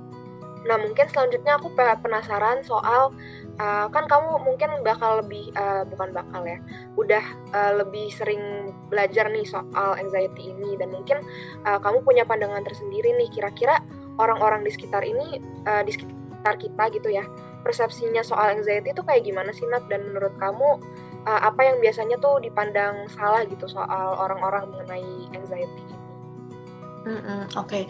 Nah 0.67 0.75
mungkin 0.81 1.07
selanjutnya 1.07 1.55
aku 1.61 1.71
penasaran 1.77 2.59
soal 2.65 3.15
uh, 3.61 3.87
kan 3.87 4.03
kamu 4.09 4.41
mungkin 4.43 4.83
bakal 4.83 5.23
lebih 5.23 5.53
uh, 5.55 5.87
bukan 5.87 6.11
bakal 6.11 6.43
ya 6.43 6.59
udah 6.99 7.23
uh, 7.55 7.73
lebih 7.79 8.11
sering 8.11 8.73
belajar 8.91 9.31
nih 9.31 9.47
soal 9.47 9.95
anxiety 9.95 10.51
ini. 10.51 10.75
Dan 10.75 10.91
mungkin 10.91 11.23
uh, 11.63 11.79
kamu 11.79 12.03
punya 12.03 12.27
pandangan 12.27 12.65
tersendiri 12.67 13.15
nih 13.15 13.29
kira-kira 13.31 13.79
orang-orang 14.17 14.65
di 14.65 14.71
sekitar 14.73 15.05
ini 15.05 15.39
uh, 15.69 15.85
di 15.85 15.93
sekitar 15.93 16.57
kita 16.57 16.83
gitu 16.91 17.09
ya 17.13 17.23
persepsinya 17.67 18.23
soal 18.23 18.55
anxiety 18.55 18.95
itu 18.95 19.03
kayak 19.03 19.27
gimana 19.27 19.51
sih 19.51 19.67
Nat 19.67 19.83
dan 19.91 20.07
menurut 20.07 20.31
kamu 20.39 20.79
uh, 21.27 21.41
apa 21.43 21.67
yang 21.67 21.83
biasanya 21.83 22.15
tuh 22.23 22.39
dipandang 22.39 23.11
salah 23.11 23.43
gitu 23.43 23.67
soal 23.67 24.15
orang-orang 24.15 24.71
mengenai 24.71 25.27
anxiety 25.35 25.83
ini? 25.83 25.95
Mm 27.07 27.19
-mm, 27.23 27.41
Oke, 27.55 27.59
okay. 27.59 27.83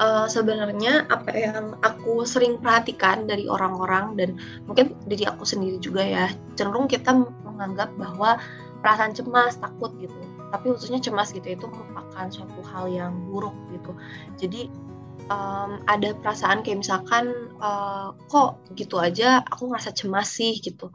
uh, 0.00 0.24
sebenarnya 0.24 1.08
apa 1.12 1.32
yang 1.36 1.76
aku 1.84 2.24
sering 2.24 2.60
perhatikan 2.60 3.28
dari 3.28 3.44
orang-orang 3.48 4.16
dan 4.16 4.30
mungkin 4.64 4.96
diri 5.04 5.28
aku 5.28 5.44
sendiri 5.44 5.76
juga 5.80 6.00
ya, 6.00 6.32
cenderung 6.56 6.88
kita 6.88 7.12
menganggap 7.44 7.92
bahwa 8.00 8.40
perasaan 8.80 9.12
cemas, 9.12 9.60
takut 9.60 9.92
gitu, 10.00 10.16
tapi 10.48 10.72
khususnya 10.72 10.96
cemas 11.00 11.32
gitu 11.36 11.44
itu 11.44 11.64
merupakan 11.68 12.24
suatu 12.32 12.60
hal 12.64 12.88
yang 12.88 13.12
buruk 13.28 13.52
gitu. 13.68 13.92
Jadi 14.40 14.72
um, 15.30 15.80
ada 15.88 16.12
perasaan 16.18 16.60
kayak 16.64 16.84
misalkan 16.84 17.52
uh, 17.60 18.12
kok 18.28 18.60
gitu 18.76 19.00
aja 19.00 19.44
aku 19.48 19.70
ngerasa 19.70 19.94
cemas 19.94 20.28
sih 20.32 20.58
gitu. 20.60 20.90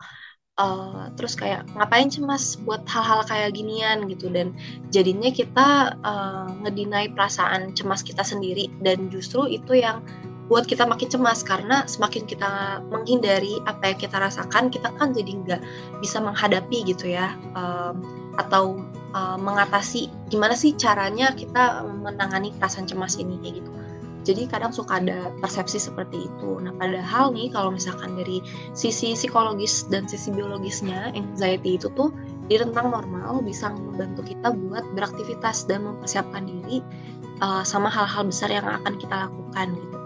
Uh, 0.60 1.08
terus 1.16 1.40
kayak 1.40 1.64
ngapain 1.72 2.12
cemas 2.12 2.60
buat 2.68 2.84
hal-hal 2.84 3.24
kayak 3.24 3.56
ginian 3.56 4.06
gitu. 4.12 4.28
Dan 4.28 4.52
jadinya 4.92 5.32
kita 5.32 5.96
uh, 6.04 6.52
ngedinai 6.68 7.16
perasaan 7.16 7.72
cemas 7.74 8.04
kita 8.04 8.22
sendiri. 8.22 8.68
Dan 8.84 9.08
justru 9.08 9.48
itu 9.48 9.80
yang 9.80 10.04
buat 10.52 10.68
kita 10.68 10.84
makin 10.84 11.08
cemas. 11.08 11.48
Karena 11.48 11.88
semakin 11.88 12.28
kita 12.28 12.84
menghindari 12.92 13.56
apa 13.72 13.96
yang 13.96 14.00
kita 14.04 14.20
rasakan 14.20 14.68
kita 14.68 14.92
kan 15.00 15.16
jadi 15.16 15.32
nggak 15.32 15.62
bisa 16.04 16.20
menghadapi 16.20 16.84
gitu 16.84 17.08
ya. 17.08 17.40
Um, 17.56 18.04
atau 18.36 18.84
uh, 19.16 19.36
mengatasi 19.40 20.08
gimana 20.28 20.56
sih 20.56 20.76
caranya 20.76 21.32
kita 21.36 21.84
menangani 21.88 22.56
perasaan 22.56 22.88
cemas 22.88 23.20
ini 23.20 23.36
kayak 23.44 23.64
gitu 23.64 23.79
jadi 24.30 24.46
kadang 24.46 24.70
suka 24.70 25.02
ada 25.02 25.34
persepsi 25.42 25.82
seperti 25.82 26.30
itu. 26.30 26.62
Nah, 26.62 26.70
padahal 26.78 27.34
nih 27.34 27.50
kalau 27.50 27.74
misalkan 27.74 28.14
dari 28.14 28.46
sisi 28.78 29.18
psikologis 29.18 29.90
dan 29.90 30.06
sisi 30.06 30.30
biologisnya, 30.30 31.10
anxiety 31.18 31.82
itu 31.82 31.90
tuh 31.98 32.14
di 32.46 32.62
rentang 32.62 32.94
normal 32.94 33.42
bisa 33.42 33.74
membantu 33.74 34.22
kita 34.30 34.54
buat 34.54 34.86
beraktivitas 34.94 35.66
dan 35.66 35.82
mempersiapkan 35.82 36.46
diri 36.46 36.86
uh, 37.42 37.66
sama 37.66 37.90
hal-hal 37.90 38.30
besar 38.30 38.54
yang 38.54 38.70
akan 38.70 39.02
kita 39.02 39.26
lakukan 39.26 39.74
gitu. 39.74 39.98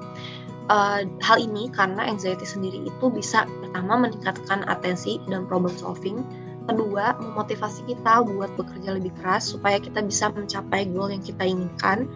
Uh, 0.72 1.04
hal 1.20 1.44
ini 1.44 1.68
karena 1.76 2.08
anxiety 2.08 2.48
sendiri 2.48 2.88
itu 2.88 3.06
bisa 3.12 3.44
pertama 3.60 4.08
meningkatkan 4.08 4.64
atensi 4.72 5.20
dan 5.28 5.44
problem 5.52 5.76
solving, 5.76 6.24
kedua 6.72 7.20
memotivasi 7.20 7.84
kita 7.92 8.24
buat 8.24 8.48
bekerja 8.56 8.96
lebih 8.96 9.12
keras 9.20 9.52
supaya 9.52 9.84
kita 9.84 10.00
bisa 10.00 10.32
mencapai 10.32 10.88
goal 10.96 11.12
yang 11.12 11.20
kita 11.20 11.44
inginkan, 11.44 12.08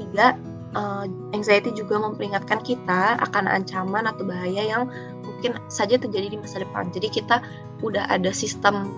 tiga 0.00 0.32
uh, 0.74 1.06
anxiety 1.34 1.70
juga 1.74 1.98
memperingatkan 1.98 2.62
kita 2.62 3.18
akan 3.30 3.50
ancaman 3.50 4.06
atau 4.06 4.22
bahaya 4.26 4.62
yang 4.66 4.90
mungkin 5.24 5.56
saja 5.72 5.96
terjadi 5.96 6.34
di 6.34 6.38
masa 6.38 6.62
depan. 6.62 6.92
Jadi 6.92 7.08
kita 7.22 7.42
udah 7.80 8.06
ada 8.10 8.30
sistem 8.30 8.90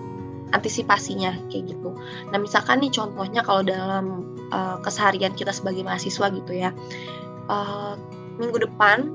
antisipasinya 0.53 1.33
kayak 1.49 1.73
gitu. 1.73 1.95
Nah 2.29 2.37
misalkan 2.37 2.83
nih 2.83 2.93
contohnya 2.93 3.41
kalau 3.41 3.65
dalam 3.65 4.35
uh, 4.53 4.77
keseharian 4.85 5.33
kita 5.33 5.49
sebagai 5.49 5.81
mahasiswa 5.81 6.29
gitu 6.29 6.53
ya, 6.53 6.69
uh, 7.49 7.97
minggu 8.37 8.61
depan 8.61 9.09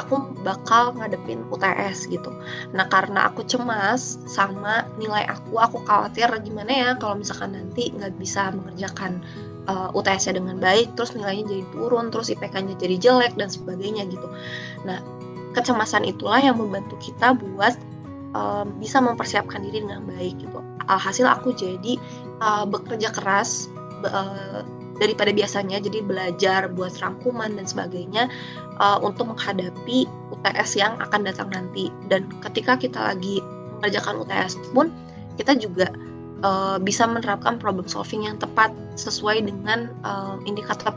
aku 0.00 0.24
bakal 0.42 0.96
ngadepin 0.96 1.44
UTS 1.52 2.08
gitu. 2.08 2.32
Nah 2.72 2.88
karena 2.88 3.28
aku 3.30 3.44
cemas 3.44 4.18
sama 4.24 4.88
nilai 4.96 5.28
aku, 5.28 5.60
aku 5.60 5.84
khawatir 5.84 6.28
gimana 6.42 6.72
ya 6.72 6.90
kalau 6.96 7.20
misalkan 7.20 7.52
nanti 7.52 7.92
nggak 7.92 8.16
bisa 8.16 8.50
mengerjakan 8.50 9.20
uh, 9.68 9.90
eh, 9.90 9.98
UTS-nya 9.98 10.38
dengan 10.38 10.56
baik, 10.58 10.94
terus 10.98 11.14
nilainya 11.14 11.46
jadi 11.48 11.64
turun, 11.74 12.10
terus 12.10 12.30
IPK-nya 12.32 12.74
jadi 12.78 12.96
jelek 12.98 13.34
dan 13.38 13.48
sebagainya 13.50 14.08
gitu. 14.10 14.26
Nah, 14.86 14.98
kecemasan 15.52 16.08
itulah 16.08 16.40
yang 16.40 16.56
membantu 16.58 16.96
kita 16.98 17.36
buat 17.36 17.76
um, 18.32 18.72
bisa 18.80 18.98
mempersiapkan 18.98 19.62
diri 19.62 19.84
dengan 19.84 20.04
baik 20.08 20.40
gitu. 20.40 20.58
Alhasil 20.88 21.28
aku 21.28 21.54
jadi 21.54 22.00
uh, 22.42 22.64
bekerja 22.66 23.12
keras 23.14 23.70
uh, 24.02 24.64
daripada 24.98 25.30
biasanya, 25.34 25.78
jadi 25.82 26.02
belajar 26.04 26.70
buat 26.72 26.94
rangkuman 26.98 27.58
dan 27.58 27.66
sebagainya 27.66 28.30
uh, 28.78 28.98
untuk 29.02 29.30
menghadapi 29.30 30.06
UTS 30.30 30.78
yang 30.78 30.98
akan 30.98 31.26
datang 31.26 31.48
nanti. 31.52 31.90
Dan 32.10 32.28
ketika 32.42 32.78
kita 32.78 33.14
lagi 33.14 33.42
mengerjakan 33.78 34.22
UTS 34.22 34.58
pun 34.70 34.90
kita 35.40 35.56
juga 35.56 35.90
uh, 36.42 36.76
bisa 36.78 37.06
menerapkan 37.06 37.56
problem 37.56 37.86
solving 37.86 38.26
yang 38.26 38.36
tepat 38.38 38.70
sesuai 38.98 39.46
dengan 39.46 39.90
uh, 40.02 40.36
indikator 40.44 40.90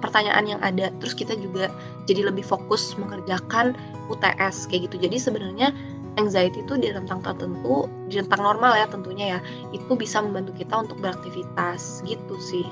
pertanyaan 0.00 0.46
yang 0.46 0.60
ada. 0.62 0.92
Terus 1.02 1.16
kita 1.16 1.34
juga 1.36 1.72
jadi 2.06 2.28
lebih 2.28 2.44
fokus 2.44 2.94
mengerjakan 3.00 3.74
UTS 4.12 4.68
kayak 4.70 4.92
gitu. 4.92 5.08
Jadi 5.08 5.16
sebenarnya 5.18 5.74
anxiety 6.20 6.62
itu 6.62 6.76
di 6.76 6.92
rentang 6.92 7.24
tertentu, 7.24 7.88
di 8.10 8.20
rentang 8.20 8.42
normal 8.42 8.76
ya 8.76 8.86
tentunya 8.90 9.38
ya, 9.38 9.40
itu 9.72 9.92
bisa 9.96 10.20
membantu 10.20 10.54
kita 10.56 10.86
untuk 10.86 10.96
beraktivitas 11.00 12.04
gitu 12.04 12.36
sih. 12.40 12.66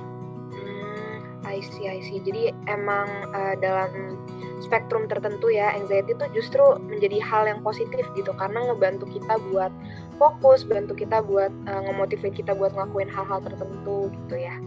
Hmm, 0.52 1.16
I 1.46 1.62
see, 1.62 1.86
I 1.88 2.02
see. 2.02 2.20
Jadi 2.22 2.50
emang 2.66 3.08
uh, 3.32 3.54
dalam 3.58 4.18
spektrum 4.58 5.06
tertentu 5.06 5.48
ya 5.54 5.70
anxiety 5.72 6.12
itu 6.18 6.26
justru 6.34 6.62
menjadi 6.82 7.22
hal 7.22 7.46
yang 7.46 7.60
positif 7.62 8.04
gitu 8.18 8.34
karena 8.34 8.66
ngebantu 8.68 9.06
kita 9.06 9.38
buat 9.54 9.70
fokus 10.18 10.66
bantu 10.66 10.98
kita 10.98 11.22
buat 11.22 11.54
uh, 11.70 11.80
ngemotivate 11.86 12.34
kita 12.34 12.52
buat 12.58 12.74
ngelakuin 12.74 13.08
hal-hal 13.08 13.38
tertentu 13.40 14.10
gitu 14.10 14.36
ya. 14.36 14.58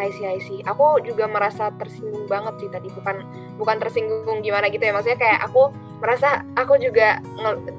I 0.00 0.08
see. 0.40 0.64
Aku 0.64 0.96
juga 1.04 1.28
merasa 1.28 1.68
tersinggung 1.76 2.24
banget 2.24 2.56
sih 2.56 2.68
tadi. 2.72 2.88
Bukan 2.88 3.20
bukan 3.60 3.76
tersinggung 3.76 4.40
gimana 4.40 4.72
gitu 4.72 4.80
ya. 4.80 4.96
Maksudnya 4.96 5.20
kayak 5.20 5.40
aku 5.44 5.68
merasa 6.00 6.40
aku 6.56 6.80
juga 6.80 7.20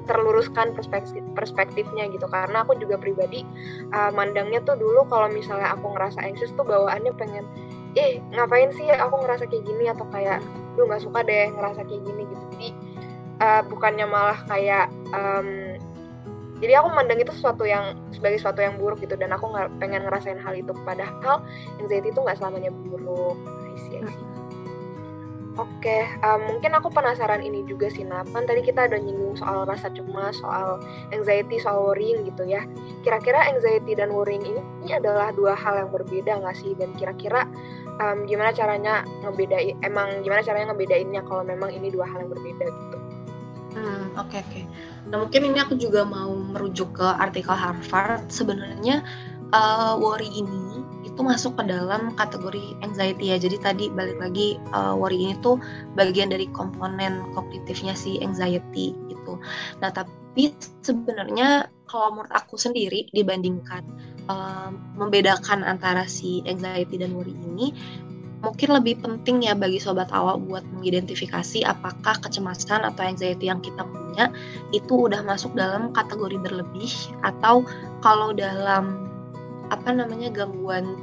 terluruskan 0.06 0.70
perspektif 0.70 1.18
perspektifnya 1.34 2.06
gitu. 2.14 2.30
Karena 2.30 2.62
aku 2.62 2.78
juga 2.78 2.94
pribadi 2.94 3.42
uh, 3.90 4.14
mandangnya 4.14 4.62
tuh 4.62 4.78
dulu 4.78 5.02
kalau 5.10 5.26
misalnya 5.34 5.74
aku 5.74 5.90
ngerasa 5.98 6.22
anxious 6.22 6.54
tuh 6.54 6.62
bawaannya 6.62 7.10
pengen 7.18 7.42
eh 7.98 8.22
ngapain 8.32 8.70
sih 8.70 8.86
aku 8.94 9.26
ngerasa 9.26 9.50
kayak 9.50 9.66
gini? 9.66 9.90
Atau 9.90 10.06
kayak 10.14 10.38
lu 10.78 10.86
nggak 10.86 11.02
suka 11.02 11.26
deh 11.26 11.50
ngerasa 11.50 11.82
kayak 11.82 12.02
gini 12.06 12.22
gitu. 12.22 12.44
Jadi 12.54 12.68
uh, 13.42 13.62
bukannya 13.66 14.06
malah 14.06 14.38
kayak 14.46 14.86
um, 15.10 15.71
jadi 16.62 16.78
aku 16.78 16.94
mandang 16.94 17.18
itu 17.18 17.34
sesuatu 17.34 17.66
yang 17.66 17.98
sebagai 18.14 18.38
sesuatu 18.38 18.62
yang 18.62 18.78
buruk 18.78 19.02
gitu 19.02 19.18
dan 19.18 19.34
aku 19.34 19.50
nggak 19.50 19.68
pengen 19.82 20.06
ngerasain 20.06 20.38
hal 20.38 20.54
itu 20.54 20.70
padahal 20.86 21.42
anxiety 21.82 22.14
itu 22.14 22.20
nggak 22.22 22.38
selamanya 22.38 22.70
buruk 22.70 23.36
I 23.72 23.76
see, 23.76 23.98
I 23.98 24.06
see. 24.06 24.32
Oke, 25.60 25.84
okay, 25.84 26.08
um, 26.24 26.48
mungkin 26.48 26.72
aku 26.72 26.88
penasaran 26.88 27.44
ini 27.44 27.60
juga 27.68 27.92
sih, 27.92 28.08
Nap. 28.08 28.24
Kan 28.32 28.48
tadi 28.48 28.64
kita 28.64 28.88
ada 28.88 28.96
nyinggung 28.96 29.36
soal 29.36 29.68
rasa 29.68 29.92
cemas, 29.92 30.40
soal 30.40 30.80
anxiety, 31.12 31.60
soal 31.60 31.92
worrying 31.92 32.24
gitu 32.24 32.48
ya. 32.48 32.64
Kira-kira 33.04 33.52
anxiety 33.52 33.92
dan 33.92 34.16
worrying 34.16 34.40
ini, 34.40 34.64
ini 34.80 34.96
adalah 34.96 35.28
dua 35.36 35.52
hal 35.52 35.76
yang 35.84 35.92
berbeda 35.92 36.40
nggak 36.40 36.56
sih? 36.56 36.72
Dan 36.72 36.96
kira-kira 36.96 37.44
um, 38.00 38.24
gimana 38.24 38.48
caranya 38.56 39.04
ngebedain, 39.20 39.76
emang 39.84 40.24
gimana 40.24 40.40
caranya 40.40 40.72
ngebedainnya 40.72 41.20
kalau 41.28 41.44
memang 41.44 41.68
ini 41.68 41.92
dua 41.92 42.08
hal 42.08 42.24
yang 42.24 42.32
berbeda 42.32 42.64
gitu? 42.72 42.98
Hmm, 43.76 44.08
oke 44.16 44.32
okay, 44.32 44.40
oke. 44.40 44.56
Okay. 44.56 44.64
Nah 45.12 45.20
mungkin 45.20 45.52
ini 45.52 45.60
aku 45.60 45.76
juga 45.76 46.08
mau 46.08 46.32
merujuk 46.32 46.96
ke 46.96 47.06
artikel 47.20 47.52
Harvard. 47.52 48.32
Sebenarnya 48.32 49.04
uh, 49.52 49.94
worry 50.00 50.32
ini 50.32 50.80
itu 51.04 51.20
masuk 51.20 51.60
ke 51.60 51.68
dalam 51.68 52.16
kategori 52.16 52.80
anxiety 52.80 53.30
ya. 53.30 53.36
Jadi 53.36 53.56
tadi 53.60 53.84
balik 53.92 54.16
lagi 54.16 54.56
uh, 54.72 54.96
worry 54.96 55.20
ini 55.20 55.36
tuh 55.44 55.60
bagian 55.94 56.32
dari 56.32 56.48
komponen 56.56 57.20
kognitifnya 57.36 57.92
si 57.92 58.16
anxiety 58.24 58.96
gitu. 59.12 59.36
Nah 59.84 59.92
tapi 59.92 60.56
sebenarnya 60.80 61.68
kalau 61.84 62.16
menurut 62.16 62.32
aku 62.32 62.56
sendiri 62.56 63.04
dibandingkan 63.12 63.84
uh, 64.32 64.72
membedakan 64.96 65.60
antara 65.60 66.08
si 66.08 66.40
anxiety 66.48 66.96
dan 66.96 67.12
worry 67.12 67.36
ini 67.36 67.76
mungkin 68.42 68.74
lebih 68.74 68.98
penting 68.98 69.46
ya 69.46 69.54
bagi 69.54 69.78
sobat 69.78 70.10
awak 70.10 70.42
buat 70.50 70.66
mengidentifikasi 70.74 71.62
apakah 71.62 72.18
kecemasan 72.18 72.82
atau 72.82 73.02
anxiety 73.06 73.46
yang 73.46 73.62
kita 73.62 73.86
punya 73.86 74.28
itu 74.74 75.06
udah 75.06 75.22
masuk 75.22 75.54
dalam 75.54 75.94
kategori 75.94 76.36
berlebih 76.42 76.90
atau 77.22 77.62
kalau 78.02 78.34
dalam 78.34 79.08
apa 79.70 79.88
namanya 79.94 80.28
gangguan 80.28 80.98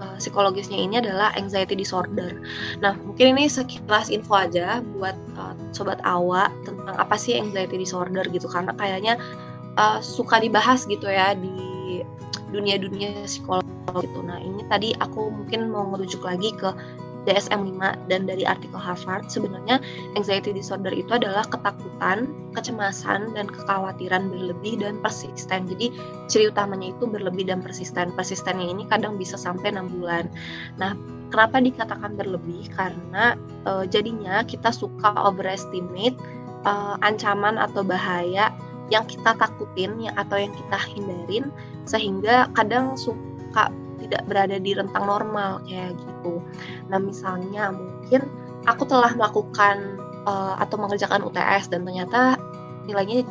uh, 0.00 0.16
psikologisnya 0.16 0.78
ini 0.78 1.02
adalah 1.02 1.34
anxiety 1.36 1.76
disorder. 1.76 2.40
Nah, 2.80 2.96
mungkin 3.04 3.36
ini 3.36 3.50
sekilas 3.50 4.08
info 4.08 4.38
aja 4.38 4.80
buat 4.96 5.18
uh, 5.36 5.52
sobat 5.74 6.00
awak 6.06 6.48
tentang 6.64 6.96
apa 6.96 7.18
sih 7.18 7.36
anxiety 7.36 7.76
disorder 7.76 8.24
gitu 8.30 8.48
karena 8.48 8.72
kayaknya 8.78 9.20
uh, 9.76 9.98
suka 10.00 10.40
dibahas 10.40 10.86
gitu 10.88 11.10
ya 11.10 11.36
di 11.36 12.00
dunia-dunia 12.56 13.28
psikologi 13.28 13.68
gitu. 14.00 14.20
Nah, 14.24 14.40
ini 14.40 14.64
tadi 14.66 14.92
aku 14.98 15.30
mungkin 15.32 15.68
mau 15.70 15.86
merujuk 15.88 16.24
lagi 16.24 16.52
ke 16.56 16.72
DSM-5 17.26 18.06
dan 18.06 18.30
dari 18.30 18.46
artikel 18.46 18.78
Harvard 18.78 19.26
sebenarnya 19.26 19.82
anxiety 20.14 20.54
disorder 20.54 20.94
itu 20.94 21.10
adalah 21.18 21.42
ketakutan, 21.50 22.30
kecemasan 22.54 23.34
dan 23.34 23.50
kekhawatiran 23.50 24.30
berlebih 24.30 24.78
dan 24.78 25.02
persisten. 25.02 25.66
Jadi 25.66 25.90
ciri 26.30 26.54
utamanya 26.54 26.94
itu 26.94 27.04
berlebih 27.04 27.50
dan 27.50 27.60
persisten. 27.60 28.14
Persistennya 28.14 28.70
ini 28.70 28.86
kadang 28.86 29.18
bisa 29.18 29.34
sampai 29.34 29.74
6 29.74 29.98
bulan. 29.98 30.30
Nah, 30.78 30.94
kenapa 31.34 31.58
dikatakan 31.58 32.14
berlebih? 32.14 32.70
Karena 32.70 33.34
e, 33.66 33.90
jadinya 33.90 34.46
kita 34.46 34.70
suka 34.70 35.10
overestimate 35.26 36.14
e, 36.62 36.72
ancaman 37.02 37.58
atau 37.58 37.82
bahaya 37.82 38.54
yang 38.92 39.04
kita 39.06 39.34
takutin 39.34 39.98
ya 39.98 40.12
atau 40.14 40.38
yang 40.38 40.52
kita 40.54 40.78
hindarin 40.94 41.50
sehingga 41.86 42.46
kadang 42.54 42.94
suka 42.94 43.70
tidak 43.98 44.22
berada 44.30 44.56
di 44.60 44.76
rentang 44.76 45.04
normal 45.08 45.58
kayak 45.66 45.96
gitu. 45.96 46.38
Nah 46.92 46.98
misalnya 47.00 47.74
mungkin 47.74 48.28
aku 48.68 48.86
telah 48.86 49.10
melakukan 49.16 49.98
uh, 50.28 50.54
atau 50.60 50.76
mengerjakan 50.78 51.24
UTS 51.26 51.72
dan 51.72 51.82
ternyata 51.82 52.38
nilainya 52.86 53.26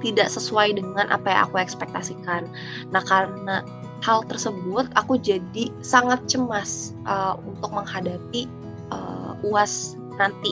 tidak 0.00 0.32
sesuai 0.32 0.80
dengan 0.80 1.06
apa 1.12 1.28
yang 1.28 1.40
aku 1.46 1.60
ekspektasikan. 1.60 2.48
Nah 2.90 3.02
karena 3.04 3.62
hal 4.00 4.24
tersebut 4.26 4.88
aku 4.96 5.20
jadi 5.20 5.68
sangat 5.84 6.24
cemas 6.24 6.96
uh, 7.04 7.36
untuk 7.44 7.70
menghadapi 7.70 8.48
uh, 8.90 9.36
uas 9.44 9.94
nanti 10.16 10.50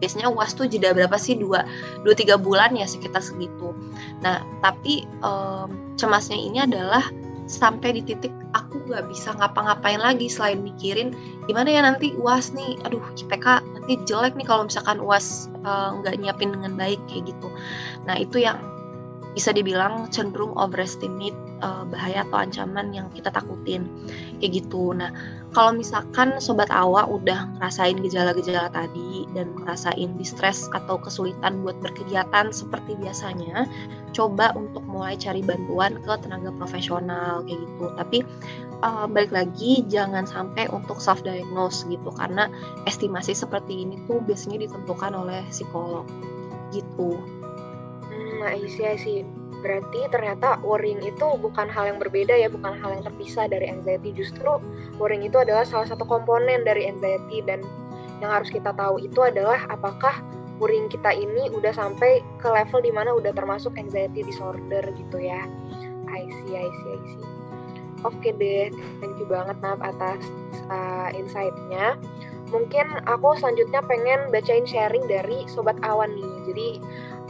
biasanya 0.00 0.32
uas 0.32 0.56
tuh 0.56 0.66
jeda 0.66 0.96
berapa 0.96 1.14
sih? 1.20 1.36
Dua 1.36 1.62
dua 2.02 2.14
tiga 2.16 2.40
bulan 2.40 2.74
ya 2.74 2.88
sekitar 2.88 3.20
segitu. 3.20 3.76
Nah 4.24 4.42
tapi 4.64 5.06
um, 5.22 5.94
cemasnya 6.00 6.40
ini 6.40 6.64
adalah 6.64 7.04
sampai 7.50 7.98
di 7.98 8.02
titik 8.06 8.30
aku 8.54 8.78
nggak 8.86 9.10
bisa 9.10 9.34
ngapa-ngapain 9.34 9.98
lagi 9.98 10.30
selain 10.30 10.62
mikirin 10.62 11.10
gimana 11.50 11.68
ya 11.68 11.80
nanti 11.84 12.14
uas 12.16 12.54
nih? 12.56 12.78
Aduh 12.88 13.02
IPK 13.18 13.46
nanti 13.76 14.00
jelek 14.08 14.34
nih 14.34 14.46
kalau 14.48 14.66
misalkan 14.66 14.98
uas 15.02 15.50
nggak 15.66 16.14
uh, 16.14 16.18
nyiapin 16.18 16.54
dengan 16.54 16.74
baik 16.78 16.98
kayak 17.10 17.30
gitu. 17.30 17.48
Nah 18.08 18.16
itu 18.16 18.42
yang 18.42 18.58
bisa 19.34 19.54
dibilang 19.54 20.10
cenderung 20.10 20.54
overestimate 20.58 21.36
uh, 21.62 21.84
bahaya 21.88 22.26
atau 22.28 22.42
ancaman 22.42 22.92
yang 22.92 23.08
kita 23.12 23.32
takutin 23.32 23.86
kayak 24.42 24.64
gitu. 24.64 24.92
Nah, 24.96 25.12
kalau 25.50 25.74
misalkan 25.74 26.38
sobat 26.38 26.70
awa 26.70 27.06
udah 27.10 27.50
ngerasain 27.58 27.98
gejala-gejala 28.00 28.70
tadi 28.70 29.26
dan 29.34 29.50
ngerasain 29.62 30.14
distress 30.16 30.70
atau 30.72 30.98
kesulitan 30.98 31.62
buat 31.62 31.78
berkegiatan 31.82 32.54
seperti 32.54 32.94
biasanya, 32.98 33.66
coba 34.14 34.54
untuk 34.54 34.82
mulai 34.86 35.18
cari 35.18 35.42
bantuan 35.42 35.98
ke 36.02 36.12
tenaga 36.22 36.54
profesional 36.54 37.42
kayak 37.46 37.60
gitu. 37.60 37.86
Tapi 37.98 38.18
uh, 38.86 39.06
balik 39.10 39.32
lagi 39.34 39.84
jangan 39.86 40.24
sampai 40.24 40.66
untuk 40.70 40.98
self 40.98 41.20
diagnose 41.26 41.84
gitu 41.88 42.10
karena 42.14 42.48
estimasi 42.88 43.36
seperti 43.36 43.86
ini 43.86 44.00
tuh 44.08 44.22
biasanya 44.24 44.66
ditentukan 44.68 45.12
oleh 45.14 45.42
psikolog 45.50 46.06
gitu. 46.70 47.18
Hmm, 48.10 48.42
I 48.46 48.66
see. 48.70 49.39
Berarti 49.60 50.08
ternyata 50.08 50.56
worrying 50.64 51.00
itu 51.04 51.26
bukan 51.36 51.68
hal 51.68 51.92
yang 51.92 51.98
berbeda 52.00 52.32
ya, 52.32 52.48
bukan 52.48 52.76
hal 52.80 52.96
yang 52.96 53.04
terpisah 53.04 53.46
dari 53.46 53.68
anxiety. 53.68 54.10
Justru 54.16 54.60
worrying 54.96 55.24
itu 55.24 55.36
adalah 55.36 55.68
salah 55.68 55.88
satu 55.88 56.08
komponen 56.08 56.64
dari 56.64 56.88
anxiety 56.88 57.44
dan 57.44 57.60
yang 58.20 58.32
harus 58.32 58.52
kita 58.52 58.72
tahu 58.76 59.00
itu 59.00 59.20
adalah 59.24 59.64
apakah 59.72 60.20
worrying 60.60 60.92
kita 60.92 61.16
ini 61.16 61.48
udah 61.48 61.72
sampai 61.72 62.20
ke 62.36 62.48
level 62.48 62.84
di 62.84 62.92
mana 62.92 63.16
udah 63.16 63.32
termasuk 63.32 63.72
anxiety 63.80 64.20
disorder 64.20 64.84
gitu 64.92 65.16
ya. 65.16 65.48
I 66.10 66.28
see, 66.44 66.52
I 66.56 66.68
see, 66.68 66.92
I 66.92 67.00
see. 67.16 67.28
Oke 68.00 68.32
deh, 68.32 68.72
thank 69.00 69.16
you 69.20 69.28
banget 69.28 69.60
Nap 69.60 69.80
atas 69.84 70.24
uh, 70.72 71.08
insight-nya. 71.12 72.00
Mungkin 72.48 73.04
aku 73.06 73.36
selanjutnya 73.38 73.84
pengen 73.84 74.32
bacain 74.32 74.64
sharing 74.64 75.04
dari 75.06 75.44
Sobat 75.46 75.76
Awan 75.84 76.16
nih. 76.16 76.32
Jadi 76.50 76.68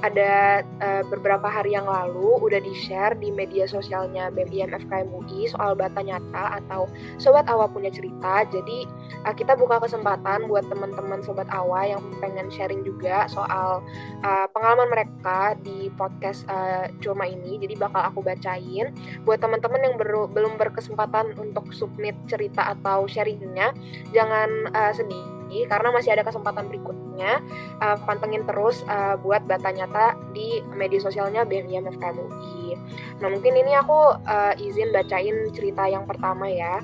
ada 0.01 0.65
uh, 0.81 1.03
beberapa 1.09 1.47
hari 1.49 1.77
yang 1.77 1.85
lalu 1.85 2.41
udah 2.41 2.61
di-share 2.61 3.17
di 3.17 3.29
media 3.29 3.69
sosialnya 3.69 4.33
BEM 4.33 4.73
FKM 4.73 5.09
UI 5.13 5.49
soal 5.49 5.77
bata 5.77 6.01
nyata 6.01 6.61
atau 6.63 6.89
sobat 7.21 7.47
awa 7.49 7.69
punya 7.69 7.93
cerita. 7.93 8.45
Jadi 8.49 8.89
uh, 9.25 9.35
kita 9.37 9.57
buka 9.57 9.81
kesempatan 9.85 10.49
buat 10.49 10.65
teman-teman 10.69 11.21
sobat 11.21 11.49
awa 11.53 11.85
yang 11.85 12.01
pengen 12.19 12.49
sharing 12.49 12.81
juga 12.85 13.29
soal 13.29 13.85
uh, 14.25 14.47
pengalaman 14.53 14.89
mereka 14.89 15.55
di 15.61 15.93
podcast 15.95 16.45
uh, 16.49 16.89
Cuma 17.01 17.29
ini. 17.29 17.61
Jadi 17.61 17.77
bakal 17.77 18.13
aku 18.13 18.21
bacain 18.25 18.93
buat 19.25 19.41
teman-teman 19.41 19.81
yang 19.85 19.95
belum 20.33 20.57
berkesempatan 20.57 21.37
untuk 21.37 21.73
submit 21.77 22.17
cerita 22.29 22.73
atau 22.73 23.05
sharingnya, 23.05 23.73
jangan 24.13 24.49
uh, 24.73 24.93
sedih 24.93 25.40
karena 25.67 25.89
masih 25.91 26.15
ada 26.15 26.23
kesempatan 26.23 26.71
berikutnya. 26.71 27.43
Uh, 27.83 27.97
pantengin 28.07 28.47
terus 28.47 28.83
uh, 28.87 29.19
buat 29.21 29.45
data 29.45 29.69
nyata 29.75 30.17
di 30.31 30.63
media 30.73 31.01
sosialnya 31.03 31.43
BMIM 31.45 31.91
FKM 31.91 32.17
UI. 32.17 32.79
Nah 33.21 33.29
mungkin 33.29 33.59
ini 33.59 33.75
aku 33.77 34.17
uh, 34.25 34.55
izin 34.57 34.95
bacain 34.95 35.51
cerita 35.53 35.91
yang 35.91 36.07
pertama 36.07 36.49
ya 36.49 36.81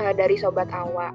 uh, 0.00 0.12
dari 0.16 0.34
Sobat 0.40 0.72
Awa. 0.72 1.12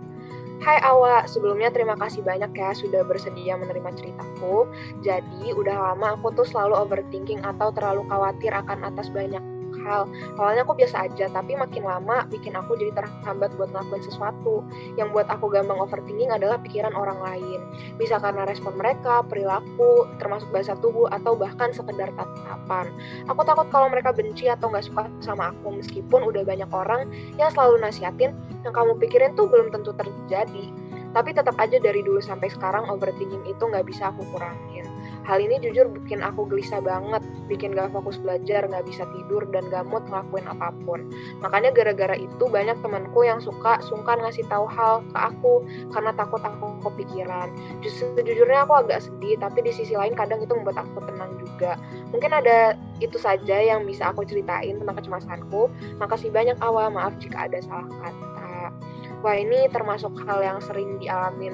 Hai 0.62 0.78
Awa, 0.86 1.26
sebelumnya 1.26 1.74
terima 1.74 1.98
kasih 1.98 2.22
banyak 2.22 2.54
ya 2.54 2.70
sudah 2.78 3.02
bersedia 3.02 3.58
menerima 3.58 3.98
ceritaku. 3.98 4.70
Jadi 5.02 5.58
udah 5.58 5.90
lama 5.90 6.14
aku 6.14 6.30
tuh 6.38 6.46
selalu 6.46 6.78
overthinking 6.78 7.42
atau 7.42 7.74
terlalu 7.74 8.06
khawatir 8.06 8.54
akan 8.54 8.86
atas 8.86 9.10
banyak 9.10 9.42
hal. 9.84 10.08
Awalnya 10.38 10.64
aku 10.64 10.78
biasa 10.78 11.10
aja, 11.10 11.26
tapi 11.30 11.58
makin 11.58 11.84
lama 11.86 12.26
bikin 12.30 12.54
aku 12.56 12.78
jadi 12.78 12.94
terhambat 12.96 13.54
buat 13.58 13.70
ngelakuin 13.74 14.04
sesuatu. 14.06 14.64
Yang 14.96 15.08
buat 15.14 15.28
aku 15.30 15.52
gampang 15.52 15.80
overthinking 15.82 16.32
adalah 16.32 16.62
pikiran 16.62 16.94
orang 16.94 17.20
lain. 17.20 17.60
Bisa 17.98 18.22
karena 18.22 18.46
respon 18.46 18.78
mereka, 18.78 19.26
perilaku, 19.26 20.08
termasuk 20.22 20.50
bahasa 20.54 20.78
tubuh, 20.80 21.10
atau 21.10 21.34
bahkan 21.36 21.74
sekedar 21.74 22.14
tatapan. 22.14 22.90
Aku 23.28 23.42
takut 23.44 23.68
kalau 23.70 23.90
mereka 23.90 24.14
benci 24.14 24.48
atau 24.48 24.70
nggak 24.70 24.86
suka 24.86 25.10
sama 25.20 25.52
aku, 25.52 25.82
meskipun 25.82 26.26
udah 26.30 26.46
banyak 26.46 26.70
orang 26.72 27.10
yang 27.36 27.50
selalu 27.52 27.82
nasihatin 27.82 28.38
yang 28.62 28.74
kamu 28.74 28.98
pikirin 29.02 29.34
tuh 29.34 29.50
belum 29.50 29.74
tentu 29.74 29.92
terjadi. 29.98 30.66
Tapi 31.12 31.36
tetap 31.36 31.60
aja 31.60 31.76
dari 31.76 32.00
dulu 32.00 32.24
sampai 32.24 32.48
sekarang 32.48 32.88
overthinking 32.88 33.44
itu 33.44 33.64
nggak 33.68 33.84
bisa 33.84 34.16
aku 34.16 34.24
kurangin. 34.32 34.81
Hal 35.22 35.38
ini 35.38 35.62
jujur 35.62 35.86
bikin 35.90 36.26
aku 36.26 36.50
gelisah 36.50 36.82
banget, 36.82 37.22
bikin 37.46 37.78
gak 37.78 37.94
fokus 37.94 38.18
belajar, 38.18 38.66
gak 38.66 38.86
bisa 38.86 39.06
tidur, 39.14 39.46
dan 39.54 39.70
gak 39.70 39.86
mood 39.86 40.02
ngelakuin 40.10 40.50
apa 40.50 40.74
pun. 40.82 41.06
Makanya 41.40 41.70
gara-gara 41.70 42.18
itu 42.18 42.46
banyak 42.50 42.82
temanku 42.82 43.22
yang 43.22 43.38
suka 43.38 43.78
sungkan 43.86 44.18
ngasih 44.26 44.46
tahu 44.50 44.66
hal 44.66 45.06
ke 45.14 45.18
aku 45.18 45.62
karena 45.94 46.12
takut 46.18 46.42
aku 46.42 46.82
kepikiran. 46.90 47.54
Justru 47.86 48.18
sejujurnya 48.18 48.66
aku 48.66 48.74
agak 48.82 49.06
sedih, 49.06 49.38
tapi 49.38 49.62
di 49.62 49.72
sisi 49.72 49.94
lain 49.94 50.18
kadang 50.18 50.42
itu 50.42 50.52
membuat 50.58 50.82
aku 50.82 51.06
tenang 51.06 51.38
juga. 51.38 51.78
Mungkin 52.10 52.32
ada 52.34 52.74
itu 52.98 53.18
saja 53.22 53.62
yang 53.62 53.86
bisa 53.86 54.10
aku 54.10 54.26
ceritain 54.26 54.82
tentang 54.82 54.98
kecemasanku. 54.98 55.70
Makasih 56.02 56.34
banyak 56.34 56.58
awal, 56.62 56.90
maaf 56.90 57.14
jika 57.22 57.46
ada 57.46 57.62
salah 57.62 57.90
kata. 57.90 58.74
Wah 59.22 59.38
ini 59.38 59.70
termasuk 59.70 60.18
hal 60.26 60.42
yang 60.42 60.58
sering 60.66 60.98
dialamin 60.98 61.54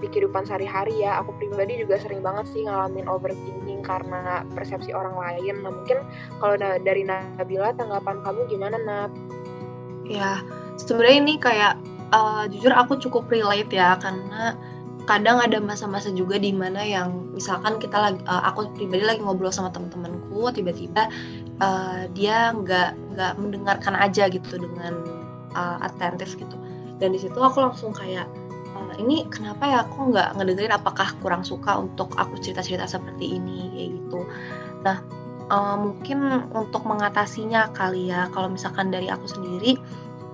di 0.00 0.08
kehidupan 0.08 0.48
sehari-hari 0.48 1.04
ya. 1.04 1.20
Aku 1.20 1.36
pribadi 1.36 1.78
juga 1.80 2.00
sering 2.00 2.24
banget 2.24 2.48
sih 2.50 2.64
ngalamin 2.64 3.06
overthinking 3.06 3.84
karena 3.84 4.42
persepsi 4.56 4.90
orang 4.96 5.14
lain. 5.14 5.60
Nah 5.60 5.70
mungkin 5.70 6.02
kalau 6.40 6.56
dari 6.58 7.04
Nabila 7.04 7.76
tanggapan 7.76 8.24
kamu 8.24 8.40
gimana 8.48 8.76
Nab? 8.82 9.12
Ya 10.08 10.42
sebenarnya 10.80 11.16
ini 11.22 11.34
kayak 11.38 11.74
uh, 12.10 12.44
jujur 12.50 12.72
aku 12.72 12.98
cukup 12.98 13.28
relate 13.30 13.70
ya 13.70 13.94
karena 14.00 14.56
kadang 15.08 15.40
ada 15.42 15.58
masa-masa 15.58 16.12
juga 16.12 16.36
di 16.36 16.52
mana 16.52 16.84
yang 16.84 17.32
misalkan 17.34 17.80
kita 17.80 17.96
lagi 17.98 18.20
uh, 18.28 18.46
aku 18.46 18.70
pribadi 18.76 19.02
lagi 19.02 19.20
ngobrol 19.24 19.50
sama 19.50 19.72
teman-temanku 19.72 20.52
tiba-tiba 20.54 21.08
uh, 21.58 22.06
dia 22.14 22.52
nggak 22.54 22.94
nggak 23.16 23.32
mendengarkan 23.40 23.94
aja 23.96 24.28
gitu 24.28 24.60
dengan 24.60 25.02
uh, 25.56 25.78
atentif 25.82 26.36
gitu. 26.36 26.56
Dan 27.00 27.16
di 27.16 27.18
situ 27.18 27.36
aku 27.40 27.64
langsung 27.64 27.96
kayak 27.96 28.28
ini 28.98 29.26
kenapa 29.28 29.64
ya 29.66 29.78
aku 29.86 30.12
nggak 30.12 30.36
ngedengerin 30.36 30.74
apakah 30.74 31.08
kurang 31.20 31.42
suka 31.42 31.80
untuk 31.80 32.12
aku 32.16 32.36
cerita-cerita 32.38 32.86
seperti 32.86 33.38
ini 33.40 33.70
kayak 33.72 33.90
gitu. 33.96 34.20
Nah 34.84 34.98
uh, 35.50 35.76
mungkin 35.76 36.48
untuk 36.54 36.86
mengatasinya 36.86 37.74
kali 37.74 38.08
ya 38.08 38.30
kalau 38.32 38.48
misalkan 38.48 38.88
dari 38.88 39.10
aku 39.10 39.26
sendiri 39.26 39.76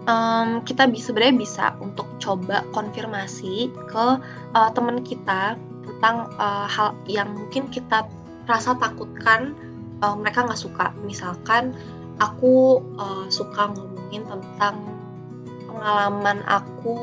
um, 0.07 0.63
kita 0.63 0.87
bisa 0.87 1.11
sebenarnya 1.11 1.37
bisa 1.37 1.65
untuk 1.83 2.07
coba 2.23 2.63
konfirmasi 2.73 3.71
ke 3.91 4.07
uh, 4.55 4.71
teman 4.73 5.03
kita 5.03 5.59
tentang 5.87 6.31
uh, 6.39 6.67
hal 6.67 6.95
yang 7.07 7.31
mungkin 7.35 7.71
kita 7.71 8.07
rasa 8.47 8.75
takutkan 8.79 9.55
uh, 10.03 10.15
mereka 10.15 10.47
nggak 10.47 10.59
suka. 10.59 10.95
Misalkan 11.03 11.75
aku 12.23 12.83
uh, 12.97 13.27
suka 13.29 13.71
ngomongin 13.75 14.25
tentang 14.27 14.77
pengalaman 15.67 16.41
aku 16.49 16.97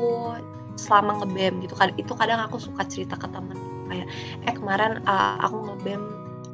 selama 0.74 1.22
ngebem 1.22 1.62
gitu. 1.62 1.74
Kan 1.74 1.94
itu 1.96 2.12
kadang 2.14 2.40
aku 2.42 2.58
suka 2.58 2.84
cerita 2.86 3.14
ke 3.18 3.26
temen. 3.30 3.56
Kayak 3.90 4.06
eh 4.48 4.54
kemarin 4.54 5.02
uh, 5.04 5.38
aku 5.42 5.70
ngebem 5.70 6.00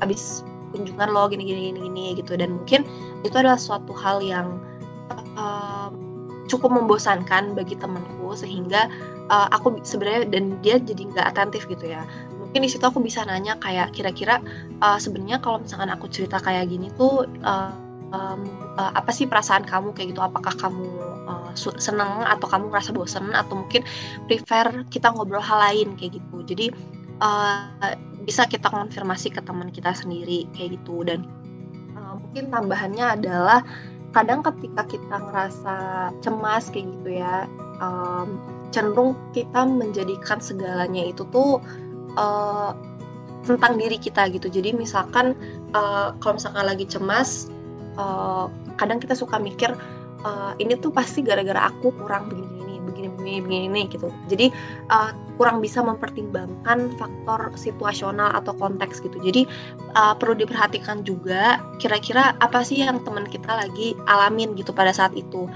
abis 0.01 0.43
kunjungan 0.71 1.11
lo 1.11 1.27
gini 1.29 1.45
gini 1.45 1.61
gini 1.73 1.81
gini 1.91 2.07
gitu. 2.19 2.37
Dan 2.37 2.61
mungkin 2.63 2.87
itu 3.27 3.35
adalah 3.37 3.59
suatu 3.59 3.93
hal 3.97 4.23
yang 4.23 4.61
uh, 5.37 5.91
cukup 6.51 6.75
membosankan 6.75 7.55
bagi 7.55 7.79
temanku 7.79 8.35
sehingga 8.35 8.91
uh, 9.31 9.47
aku 9.55 9.79
sebenarnya 9.87 10.27
dan 10.31 10.59
dia 10.61 10.83
jadi 10.83 11.03
nggak 11.15 11.27
atentif 11.37 11.67
gitu 11.71 11.91
ya. 11.91 12.03
Mungkin 12.39 12.67
di 12.67 12.71
situ 12.71 12.83
aku 12.83 12.99
bisa 12.99 13.23
nanya 13.23 13.55
kayak 13.63 13.95
kira-kira 13.95 14.43
uh, 14.83 14.99
sebenarnya 14.99 15.39
kalau 15.39 15.63
misalkan 15.63 15.87
aku 15.87 16.11
cerita 16.11 16.43
kayak 16.43 16.67
gini 16.67 16.91
tuh 16.99 17.31
uh, 17.47 17.71
um, 18.15 18.41
uh, 18.79 18.93
apa 18.95 19.11
sih 19.11 19.27
perasaan 19.27 19.67
kamu 19.67 19.95
kayak 19.95 20.15
gitu? 20.15 20.23
Apakah 20.23 20.55
kamu 20.59 20.87
uh, 21.27 21.53
seneng 21.57 22.27
atau 22.27 22.47
kamu 22.47 22.71
merasa 22.71 22.91
bosen? 22.95 23.31
Atau 23.35 23.65
mungkin 23.65 23.83
prefer 24.27 24.87
kita 24.91 25.11
ngobrol 25.15 25.43
hal 25.43 25.59
lain 25.71 25.99
kayak 25.99 26.19
gitu? 26.19 26.37
Jadi 26.47 26.67
uh, 27.23 27.95
bisa 28.25 28.45
kita 28.47 28.69
konfirmasi 28.69 29.33
ke 29.33 29.41
teman 29.43 29.73
kita 29.73 29.95
sendiri 29.95 30.47
kayak 30.55 30.79
gitu. 30.81 31.03
Dan 31.07 31.27
uh, 31.97 32.19
mungkin 32.19 32.51
tambahannya 32.51 33.19
adalah 33.21 33.61
kadang 34.11 34.43
ketika 34.43 34.83
kita 34.91 35.17
ngerasa 35.23 35.75
cemas 36.19 36.67
kayak 36.75 36.91
gitu 36.99 37.23
ya 37.23 37.47
um, 37.79 38.43
cenderung 38.75 39.15
kita 39.31 39.63
menjadikan 39.67 40.43
segalanya 40.43 41.15
itu 41.15 41.23
tuh 41.31 41.63
uh, 42.19 42.75
tentang 43.47 43.79
diri 43.79 43.97
kita 43.97 44.29
gitu. 44.31 44.51
Jadi 44.51 44.75
misalkan 44.75 45.33
uh, 45.73 46.15
kalau 46.19 46.39
misalkan 46.39 46.67
lagi 46.67 46.87
cemas 46.87 47.49
uh, 48.01 48.49
kadang 48.81 48.97
kita 48.97 49.13
suka 49.13 49.37
mikir 49.37 49.77
uh, 50.25 50.57
ini 50.57 50.77
tuh 50.81 50.89
pasti 50.89 51.21
gara-gara 51.21 51.69
aku 51.69 51.93
kurang 52.01 52.33
begini 52.33 52.81
begini 52.81 53.09
begini 53.17 53.39
begini 53.45 53.81
gitu. 53.93 54.09
Jadi 54.29 54.53
uh, 54.89 55.13
kurang 55.37 55.61
bisa 55.65 55.81
mempertimbangkan 55.81 56.97
faktor 57.01 57.53
situasional 57.57 58.33
atau 58.37 58.53
konteks 58.57 59.01
gitu. 59.01 59.17
Jadi 59.21 59.45
uh, 59.97 60.17
perlu 60.17 60.37
diperhatikan 60.37 61.05
juga 61.05 61.61
kira-kira 61.81 62.37
apa 62.45 62.65
sih 62.65 62.81
yang 62.81 63.01
teman 63.05 63.29
kita 63.29 63.49
lagi 63.49 63.97
alamin 64.09 64.57
gitu 64.57 64.73
pada 64.73 64.93
saat 64.93 65.13
itu. 65.17 65.49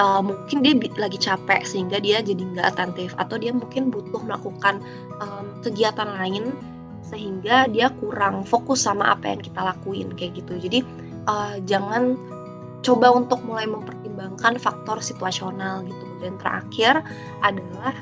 Uh, 0.00 0.24
mungkin 0.24 0.64
dia 0.64 0.72
lagi 0.96 1.20
capek 1.20 1.68
sehingga 1.68 2.00
dia 2.00 2.24
jadi 2.24 2.40
nggak 2.40 2.64
atentif 2.76 3.12
atau 3.20 3.36
dia 3.36 3.52
mungkin 3.52 3.92
butuh 3.92 4.24
melakukan 4.24 4.80
um, 5.20 5.52
kegiatan 5.60 6.08
lain 6.16 6.48
sehingga 7.04 7.68
dia 7.68 7.92
kurang 8.00 8.40
fokus 8.48 8.88
sama 8.88 9.12
apa 9.12 9.36
yang 9.36 9.44
kita 9.44 9.60
lakuin 9.60 10.08
kayak 10.16 10.40
gitu. 10.40 10.56
Jadi 10.56 10.80
uh, 11.26 11.56
jangan 11.66 12.16
coba 12.82 13.14
untuk 13.14 13.38
mulai 13.46 13.66
mempertimbangkan 13.70 14.58
faktor 14.58 14.98
situasional 14.98 15.86
gitu 15.86 16.04
dan 16.18 16.34
terakhir 16.42 16.94
adalah 17.46 17.94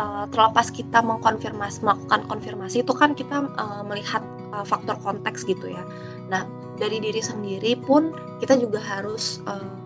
uh, 0.00 0.24
terlepas 0.32 0.72
kita 0.72 1.04
mengkonfirmasi 1.04 1.84
melakukan 1.84 2.24
konfirmasi 2.28 2.80
itu 2.80 2.92
kan 2.96 3.12
kita 3.12 3.44
uh, 3.60 3.82
melihat 3.84 4.24
uh, 4.56 4.64
faktor 4.64 4.96
konteks 5.04 5.44
gitu 5.44 5.68
ya 5.68 5.84
nah 6.32 6.48
dari 6.80 6.98
diri 6.98 7.20
sendiri 7.20 7.76
pun 7.84 8.16
kita 8.40 8.56
juga 8.56 8.80
harus 8.80 9.44
uh, 9.44 9.84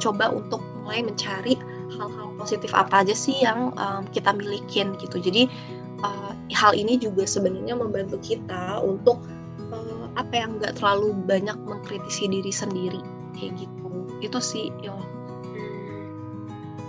coba 0.00 0.32
untuk 0.32 0.64
mulai 0.82 1.04
mencari 1.04 1.54
hal-hal 1.94 2.32
positif 2.40 2.72
apa 2.72 3.04
aja 3.04 3.12
sih 3.12 3.36
yang 3.44 3.76
um, 3.76 4.08
kita 4.10 4.32
milikin 4.32 4.96
gitu. 4.96 5.20
Jadi 5.20 5.46
uh, 6.00 6.32
hal 6.56 6.72
ini 6.72 6.96
juga 6.96 7.28
sebenarnya 7.28 7.76
membantu 7.76 8.16
kita 8.24 8.80
untuk 8.80 9.20
apa 10.18 10.32
yang 10.34 10.58
nggak 10.58 10.78
terlalu 10.80 11.14
banyak 11.26 11.58
mengkritisi 11.66 12.26
diri 12.26 12.50
sendiri 12.50 13.02
kayak 13.36 13.54
gitu. 13.60 13.88
Itu 14.20 14.38
sih 14.42 14.74
yo. 14.82 14.98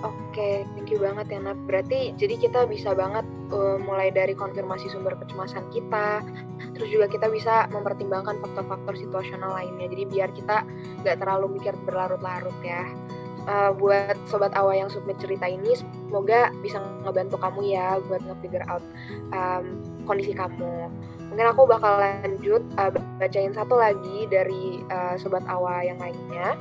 Oke, 0.02 0.34
okay, 0.34 0.56
thank 0.74 0.90
you 0.90 0.98
banget 0.98 1.30
ya 1.30 1.40
Nat. 1.46 1.60
Berarti 1.70 2.18
jadi 2.18 2.34
kita 2.42 2.66
bisa 2.66 2.98
banget 2.98 3.22
uh, 3.54 3.78
mulai 3.78 4.10
dari 4.10 4.34
konfirmasi 4.34 4.90
sumber 4.90 5.14
kecemasan 5.14 5.70
kita, 5.70 6.26
terus 6.74 6.90
juga 6.90 7.06
kita 7.06 7.30
bisa 7.30 7.70
mempertimbangkan 7.70 8.42
faktor-faktor 8.42 8.98
situasional 8.98 9.54
lainnya. 9.54 9.86
Jadi 9.94 10.04
biar 10.10 10.34
kita 10.34 10.66
nggak 11.06 11.22
terlalu 11.22 11.62
mikir 11.62 11.78
berlarut-larut 11.86 12.58
ya. 12.66 12.90
Uh, 13.46 13.74
buat 13.74 14.18
sobat 14.30 14.54
awa 14.58 14.74
yang 14.74 14.90
submit 14.90 15.18
cerita 15.22 15.46
ini, 15.50 15.74
semoga 15.78 16.50
bisa 16.66 16.82
ngebantu 17.06 17.38
kamu 17.42 17.74
ya 17.74 17.98
buat 18.06 18.22
nge-figure 18.26 18.66
out 18.70 18.86
um, 19.34 19.86
kondisi 20.10 20.34
kamu. 20.34 20.90
Mungkin 21.32 21.48
aku 21.48 21.64
bakal 21.64 21.96
lanjut 21.96 22.60
uh, 22.76 22.92
bacain 23.16 23.56
satu 23.56 23.80
lagi 23.80 24.28
dari 24.28 24.84
uh, 24.92 25.16
sobat 25.16 25.48
awa 25.48 25.80
yang 25.80 25.96
lainnya. 25.96 26.60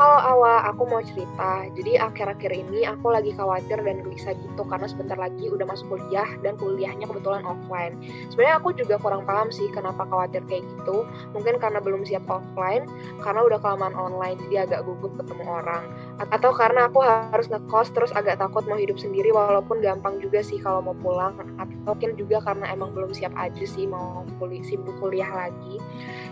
Halo 0.00 0.16
Awa, 0.16 0.64
aku 0.72 0.88
mau 0.88 1.04
cerita. 1.04 1.68
Jadi 1.76 2.00
akhir-akhir 2.00 2.56
ini 2.56 2.88
aku 2.88 3.12
lagi 3.12 3.36
khawatir 3.36 3.84
dan 3.84 4.00
gelisah 4.00 4.32
gitu 4.32 4.64
karena 4.64 4.88
sebentar 4.88 5.20
lagi 5.20 5.52
udah 5.52 5.68
masuk 5.68 5.92
kuliah 5.92 6.24
dan 6.40 6.56
kuliahnya 6.56 7.04
kebetulan 7.04 7.44
offline. 7.44 8.00
Sebenarnya 8.32 8.64
aku 8.64 8.72
juga 8.72 8.96
kurang 8.96 9.28
paham 9.28 9.52
sih 9.52 9.68
kenapa 9.68 10.08
khawatir 10.08 10.40
kayak 10.48 10.64
gitu. 10.64 11.04
Mungkin 11.36 11.60
karena 11.60 11.84
belum 11.84 12.08
siap 12.08 12.24
offline, 12.32 12.88
karena 13.20 13.44
udah 13.44 13.60
kelamaan 13.60 13.92
online 13.92 14.40
jadi 14.48 14.64
agak 14.64 14.88
gugup 14.88 15.20
ketemu 15.20 15.44
orang. 15.44 15.84
Atau 16.32 16.56
karena 16.56 16.88
aku 16.88 17.04
harus 17.04 17.52
ngekos 17.52 17.92
terus 17.92 18.16
agak 18.16 18.40
takut 18.40 18.64
mau 18.64 18.80
hidup 18.80 18.96
sendiri 18.96 19.36
walaupun 19.36 19.84
gampang 19.84 20.16
juga 20.16 20.40
sih 20.40 20.56
kalau 20.64 20.80
mau 20.80 20.96
pulang. 20.96 21.36
Atau 21.60 21.92
mungkin 21.92 22.16
juga 22.16 22.40
karena 22.40 22.72
emang 22.72 22.96
belum 22.96 23.12
siap 23.12 23.36
aja 23.36 23.68
sih 23.68 23.84
mau 23.84 24.24
kuliah, 24.40 24.64
sibuk 24.64 24.96
kuliah 24.96 25.28
lagi. 25.28 25.76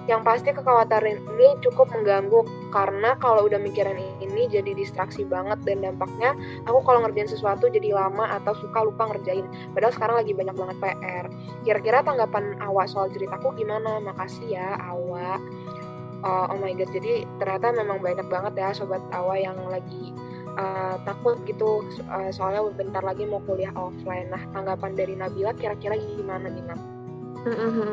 Yang 0.08 0.20
pasti 0.24 0.50
kekhawatiran 0.56 1.20
ini 1.36 1.60
cukup 1.60 1.92
mengganggu 1.92 2.40
karena 2.72 3.12
kalau 3.20 3.44
udah 3.44 3.60
mikirin 3.60 4.00
ini 4.24 4.48
jadi 4.48 4.72
distraksi 4.72 5.28
banget 5.28 5.60
dan 5.68 5.84
dampaknya 5.84 6.32
aku 6.64 6.80
kalau 6.80 7.04
ngerjain 7.04 7.28
sesuatu 7.28 7.68
jadi 7.68 7.92
lama 7.92 8.24
atau 8.40 8.56
suka 8.56 8.88
lupa 8.88 9.12
ngerjain. 9.12 9.44
Padahal 9.76 9.92
sekarang 9.92 10.16
lagi 10.24 10.32
banyak 10.32 10.56
banget 10.56 10.76
PR. 10.80 11.24
Kira-kira 11.60 11.98
tanggapan 12.00 12.56
Awa 12.64 12.88
soal 12.88 13.12
ceritaku 13.12 13.52
gimana? 13.52 14.00
Makasih 14.00 14.48
ya 14.48 14.80
Awa. 14.80 15.36
Uh, 16.18 16.50
oh 16.50 16.58
my 16.58 16.74
god, 16.74 16.90
jadi 16.90 17.22
ternyata 17.38 17.70
memang 17.70 18.02
banyak 18.02 18.26
banget 18.26 18.58
ya 18.58 18.74
sobat 18.74 18.98
Awa 19.14 19.38
yang 19.38 19.54
lagi 19.70 20.10
uh, 20.58 20.98
takut 21.06 21.38
gitu 21.46 21.86
uh, 22.10 22.30
soalnya 22.34 22.66
bentar 22.74 23.06
lagi 23.06 23.22
mau 23.22 23.38
kuliah 23.46 23.70
offline. 23.78 24.26
Nah, 24.26 24.42
tanggapan 24.50 24.98
dari 24.98 25.14
Nabila 25.14 25.54
kira-kira 25.54 25.94
gimana 25.94 26.50
nih, 26.50 26.64
Nab? 26.66 26.97
Mm-hmm. 27.54 27.92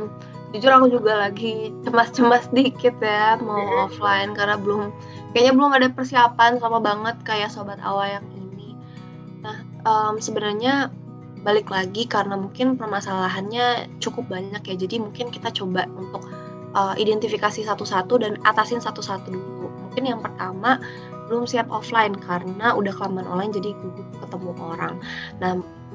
Jujur 0.56 0.72
aku 0.72 0.88
juga 0.88 1.28
lagi 1.28 1.72
cemas-cemas 1.84 2.48
dikit 2.56 2.96
ya 3.04 3.40
mau 3.40 3.60
mm-hmm. 3.60 3.86
offline 3.88 4.32
karena 4.36 4.56
belum 4.60 4.92
kayaknya 5.36 5.54
belum 5.56 5.72
ada 5.76 5.88
persiapan 5.92 6.60
sama 6.64 6.80
banget 6.80 7.16
kayak 7.28 7.52
sobat 7.52 7.80
awal 7.84 8.08
yang 8.08 8.26
ini. 8.36 8.76
Nah 9.44 9.58
um, 9.84 10.16
sebenarnya 10.20 10.92
balik 11.46 11.70
lagi 11.70 12.10
karena 12.10 12.34
mungkin 12.34 12.74
permasalahannya 12.74 13.86
cukup 14.02 14.26
banyak 14.34 14.66
ya 14.66 14.76
jadi 14.76 14.98
mungkin 14.98 15.30
kita 15.30 15.54
coba 15.54 15.86
untuk 15.94 16.26
uh, 16.74 16.98
identifikasi 16.98 17.62
satu-satu 17.62 18.18
dan 18.22 18.42
atasin 18.44 18.82
satu-satu 18.82 19.30
dulu. 19.30 19.70
Mungkin 19.90 20.04
yang 20.10 20.20
pertama 20.26 20.82
belum 21.26 21.50
siap 21.50 21.70
offline 21.74 22.14
karena 22.18 22.74
udah 22.74 22.94
kelamaan 22.94 23.26
online 23.26 23.54
jadi 23.54 23.74
gugup 23.78 24.08
ketemu 24.22 24.52
orang. 24.62 24.94
Nah 25.42 25.52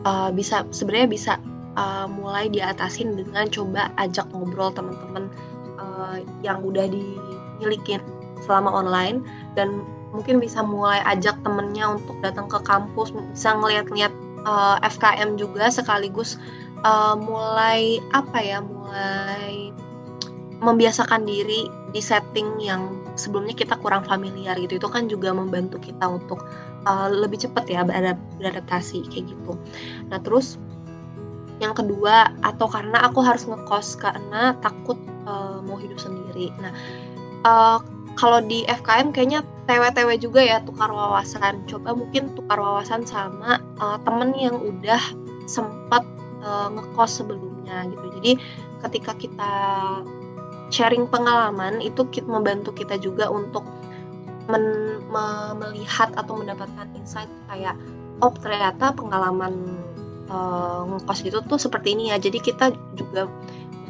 uh, 0.06 0.30
bisa 0.34 0.66
sebenarnya 0.70 1.08
bisa 1.10 1.32
uh, 1.80 2.06
mulai 2.06 2.52
diatasin 2.52 3.16
dengan 3.16 3.48
coba 3.48 3.88
ajak 3.96 4.28
ngobrol 4.36 4.68
teman-teman 4.76 5.32
uh, 5.80 6.20
yang 6.44 6.60
udah 6.60 6.84
dimiliki 6.84 7.96
selama 8.44 8.68
online. 8.68 9.24
Dan 9.56 9.80
mungkin 10.12 10.42
bisa 10.42 10.60
mulai 10.60 11.00
ajak 11.08 11.40
temennya 11.40 11.96
untuk 11.96 12.20
datang 12.20 12.50
ke 12.50 12.60
kampus 12.66 13.14
bisa 13.14 13.56
ngeliat-ngeliat 13.56 14.12
uh, 14.44 14.76
FKM 14.84 15.40
juga 15.40 15.72
sekaligus 15.72 16.36
uh, 16.84 17.16
mulai 17.16 18.02
apa 18.12 18.38
ya 18.42 18.58
mulai 18.60 19.72
membiasakan 20.60 21.24
diri 21.24 21.72
di 21.90 22.04
setting 22.04 22.60
yang 22.60 23.00
sebelumnya 23.16 23.56
kita 23.56 23.80
kurang 23.80 24.04
familiar 24.04 24.60
gitu. 24.60 24.76
Itu 24.76 24.88
kan 24.92 25.08
juga 25.08 25.32
membantu 25.32 25.80
kita 25.80 26.04
untuk 26.04 26.44
uh, 26.84 27.08
lebih 27.08 27.40
cepat 27.40 27.64
ya 27.70 27.80
beradaptasi 28.36 29.08
kayak 29.08 29.32
gitu. 29.32 29.56
Nah 30.12 30.20
terus 30.20 30.60
yang 31.60 31.76
kedua 31.76 32.32
atau 32.40 32.66
karena 32.66 33.04
aku 33.04 33.20
harus 33.20 33.44
ngekos 33.44 34.00
karena 34.00 34.56
takut 34.64 34.96
uh, 35.28 35.60
mau 35.62 35.76
hidup 35.76 36.00
sendiri. 36.00 36.50
Nah 36.58 36.72
uh, 37.44 37.78
kalau 38.16 38.42
di 38.44 38.66
FKM 38.68 39.14
kayaknya 39.14 39.40
TW-TW 39.70 40.18
juga 40.18 40.40
ya 40.42 40.58
tukar 40.66 40.90
wawasan. 40.90 41.62
Coba 41.70 41.94
mungkin 41.94 42.32
tukar 42.34 42.58
wawasan 42.58 43.06
sama 43.06 43.62
uh, 43.78 43.96
temen 44.02 44.34
yang 44.34 44.58
udah 44.58 45.00
sempat 45.46 46.02
uh, 46.42 46.68
ngekos 46.72 47.22
sebelumnya 47.22 47.86
gitu. 47.88 48.06
Jadi 48.20 48.32
ketika 48.88 49.12
kita 49.14 49.52
sharing 50.72 51.06
pengalaman 51.06 51.82
itu 51.82 52.06
membantu 52.24 52.72
kita 52.74 52.96
juga 52.96 53.28
untuk 53.28 53.66
men, 54.48 54.98
me, 55.10 55.24
melihat 55.58 56.10
atau 56.16 56.38
mendapatkan 56.38 56.86
insight 56.96 57.30
kayak 57.50 57.74
oh 58.20 58.32
ternyata 58.40 58.92
pengalaman 58.94 59.79
uh, 60.30 60.86
ngekos 60.86 61.20
gitu 61.26 61.38
tuh 61.44 61.58
seperti 61.58 61.92
ini 61.98 62.14
ya. 62.14 62.16
Jadi 62.16 62.38
kita 62.40 62.72
juga 62.94 63.26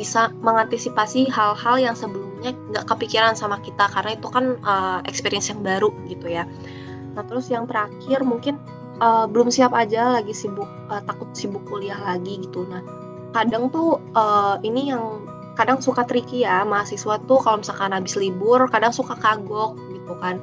bisa 0.01 0.33
mengantisipasi 0.41 1.29
hal-hal 1.29 1.77
yang 1.77 1.93
sebelumnya 1.93 2.57
nggak 2.73 2.89
kepikiran 2.89 3.37
sama 3.37 3.61
kita 3.61 3.85
karena 3.93 4.17
itu 4.17 4.29
kan 4.33 4.57
uh, 4.65 5.05
experience 5.05 5.53
yang 5.53 5.61
baru 5.61 5.93
gitu 6.09 6.25
ya. 6.33 6.49
Nah 7.13 7.23
terus 7.29 7.53
yang 7.53 7.69
terakhir 7.69 8.25
mungkin 8.25 8.57
uh, 9.05 9.29
belum 9.29 9.53
siap 9.53 9.77
aja 9.77 10.17
lagi 10.17 10.33
sibuk 10.33 10.69
uh, 10.89 11.05
takut 11.05 11.29
sibuk 11.37 11.61
kuliah 11.69 12.01
lagi 12.01 12.41
gitu. 12.41 12.65
Nah 12.65 12.81
kadang 13.37 13.69
tuh 13.69 14.01
uh, 14.17 14.57
ini 14.65 14.89
yang 14.89 15.29
kadang 15.53 15.85
suka 15.85 16.09
tricky 16.09 16.49
ya 16.49 16.65
mahasiswa 16.65 17.21
tuh 17.29 17.37
kalau 17.37 17.61
misalkan 17.61 17.93
habis 17.93 18.17
libur 18.17 18.65
kadang 18.73 18.97
suka 18.97 19.13
kagok 19.21 19.77
gitu 19.93 20.17
kan. 20.17 20.41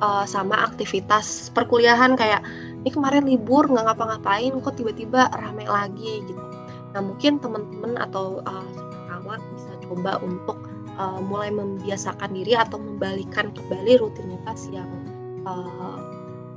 Uh, 0.00 0.24
sama 0.24 0.56
aktivitas 0.64 1.52
perkuliahan 1.52 2.16
kayak 2.16 2.40
ini 2.80 2.90
kemarin 2.90 3.28
libur 3.28 3.68
nggak 3.68 3.92
ngapa-ngapain 3.92 4.52
kok 4.64 4.74
tiba-tiba 4.80 5.28
rame 5.36 5.68
lagi 5.68 6.24
gitu. 6.24 6.42
Nah 6.96 7.00
mungkin 7.04 7.36
teman-teman 7.38 8.00
atau 8.00 8.40
uh, 8.48 8.68
kawan 9.12 9.40
bisa 9.54 9.72
coba 9.84 10.16
untuk 10.24 10.56
uh, 10.96 11.20
mulai 11.20 11.52
membiasakan 11.52 12.32
diri 12.32 12.56
atau 12.56 12.80
membalikan 12.80 13.52
kembali 13.52 14.00
rutinitas 14.00 14.72
yang 14.72 14.88
uh, 15.44 16.00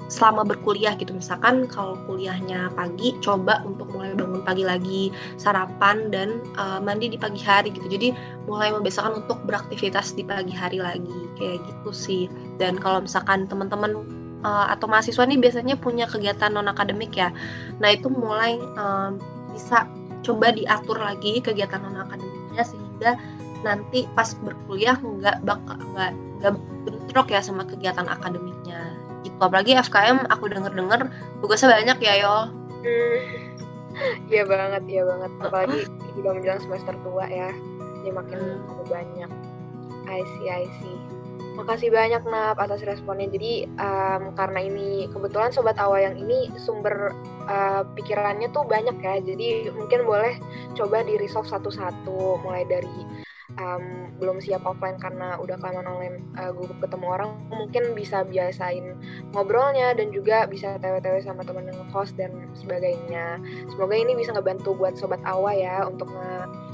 selama 0.07 0.47
berkuliah 0.47 0.95
gitu. 0.95 1.12
Misalkan 1.12 1.65
kalau 1.67 1.99
kuliahnya 2.07 2.71
pagi 2.77 3.15
coba 3.19 3.63
untuk 3.67 3.89
mulai 3.91 4.15
bangun 4.15 4.43
pagi 4.47 4.63
lagi 4.63 5.09
sarapan 5.36 6.07
dan 6.13 6.39
uh, 6.55 6.79
mandi 6.79 7.12
di 7.12 7.19
pagi 7.19 7.41
hari 7.43 7.71
gitu. 7.73 7.88
Jadi 7.88 8.15
mulai 8.47 8.71
membiasakan 8.71 9.25
untuk 9.25 9.43
beraktivitas 9.43 10.15
di 10.15 10.23
pagi 10.23 10.55
hari 10.55 10.79
lagi 10.79 11.19
kayak 11.36 11.59
gitu 11.67 11.91
sih. 11.91 12.23
Dan 12.62 12.79
kalau 12.79 13.03
misalkan 13.03 13.49
teman-teman 13.49 14.22
uh, 14.43 14.67
atau 14.69 14.86
mahasiswa 14.86 15.23
nih 15.25 15.39
biasanya 15.39 15.75
punya 15.79 16.06
kegiatan 16.06 16.51
non 16.53 16.69
akademik 16.69 17.15
ya. 17.15 17.32
Nah 17.79 17.89
itu 17.95 18.12
mulai 18.12 18.60
um, 18.77 19.17
bisa 19.56 19.88
coba 20.23 20.56
diatur 20.56 20.99
lagi 20.99 21.39
kegiatan 21.39 21.82
non 21.82 21.99
akademiknya 21.99 22.63
sehingga 22.63 23.12
nanti 23.63 24.06
pas 24.13 24.36
berkuliah 24.43 24.99
nggak 24.99 25.39
bakal 25.47 25.79
nggak 25.95 26.12
nggak 26.43 26.53
bentrok 26.84 27.27
ya 27.32 27.39
sama 27.39 27.63
kegiatan 27.63 28.06
akademiknya. 28.06 28.93
Gitu. 29.23 29.36
Apalagi 29.39 29.79
FKM 29.79 30.27
aku 30.27 30.51
denger 30.51 30.75
dengar 30.75 30.99
tugasnya 31.39 31.71
banyak 31.71 31.97
ya 32.03 32.13
yo. 32.19 32.36
Hmm, 32.84 33.17
iya 34.32 34.43
banget 34.43 34.84
iya 34.91 35.03
banget. 35.08 35.32
Apalagi 35.39 35.79
juga 36.13 36.29
menjelang 36.36 36.62
semester 36.62 36.93
tua 37.01 37.25
ya 37.32 37.49
jadi 38.03 38.12
makin 38.12 38.39
hmm. 38.39 38.84
banyak. 38.91 39.32
I 40.03 40.19
see 40.36 40.51
I 40.51 40.67
see 40.84 40.99
Makasih 41.53 41.93
banyak 41.93 42.23
Nap 42.25 42.57
atas 42.57 42.81
responnya. 42.81 43.29
Jadi 43.29 43.69
um, 43.77 44.33
karena 44.33 44.59
ini 44.65 45.05
kebetulan 45.09 45.53
sobat 45.53 45.77
Awa 45.77 46.01
yang 46.01 46.17
ini 46.17 46.49
sumber 46.57 47.13
uh, 47.45 47.85
pikirannya 47.93 48.49
tuh 48.49 48.65
banyak 48.65 48.97
ya. 48.97 49.21
Jadi 49.21 49.69
mungkin 49.69 50.05
boleh 50.05 50.37
coba 50.73 51.05
di 51.05 51.17
resolve 51.21 51.45
satu-satu 51.45 52.41
mulai 52.41 52.65
dari 52.65 53.23
um, 53.59 54.03
belum 54.17 54.39
siap 54.39 54.63
offline 54.63 54.97
karena 54.97 55.37
udah 55.37 55.57
kelamaan 55.59 55.89
online 55.89 56.17
uh, 56.39 56.53
gugup 56.53 56.77
ketemu 56.79 57.05
orang 57.09 57.29
mungkin 57.51 57.83
bisa 57.93 58.23
biasain 58.23 58.95
ngobrolnya 59.35 59.93
dan 59.97 60.09
juga 60.13 60.47
bisa 60.47 60.77
tewe-tewe 60.79 61.19
sama 61.21 61.43
temen 61.43 61.69
yang 61.69 61.89
host 61.91 62.15
dan 62.15 62.31
sebagainya 62.55 63.41
semoga 63.73 63.95
ini 63.97 64.15
bisa 64.15 64.31
ngebantu 64.33 64.77
buat 64.77 64.95
sobat 64.95 65.19
awa 65.27 65.53
ya 65.53 65.83
untuk 65.85 66.09
nge 66.09 66.33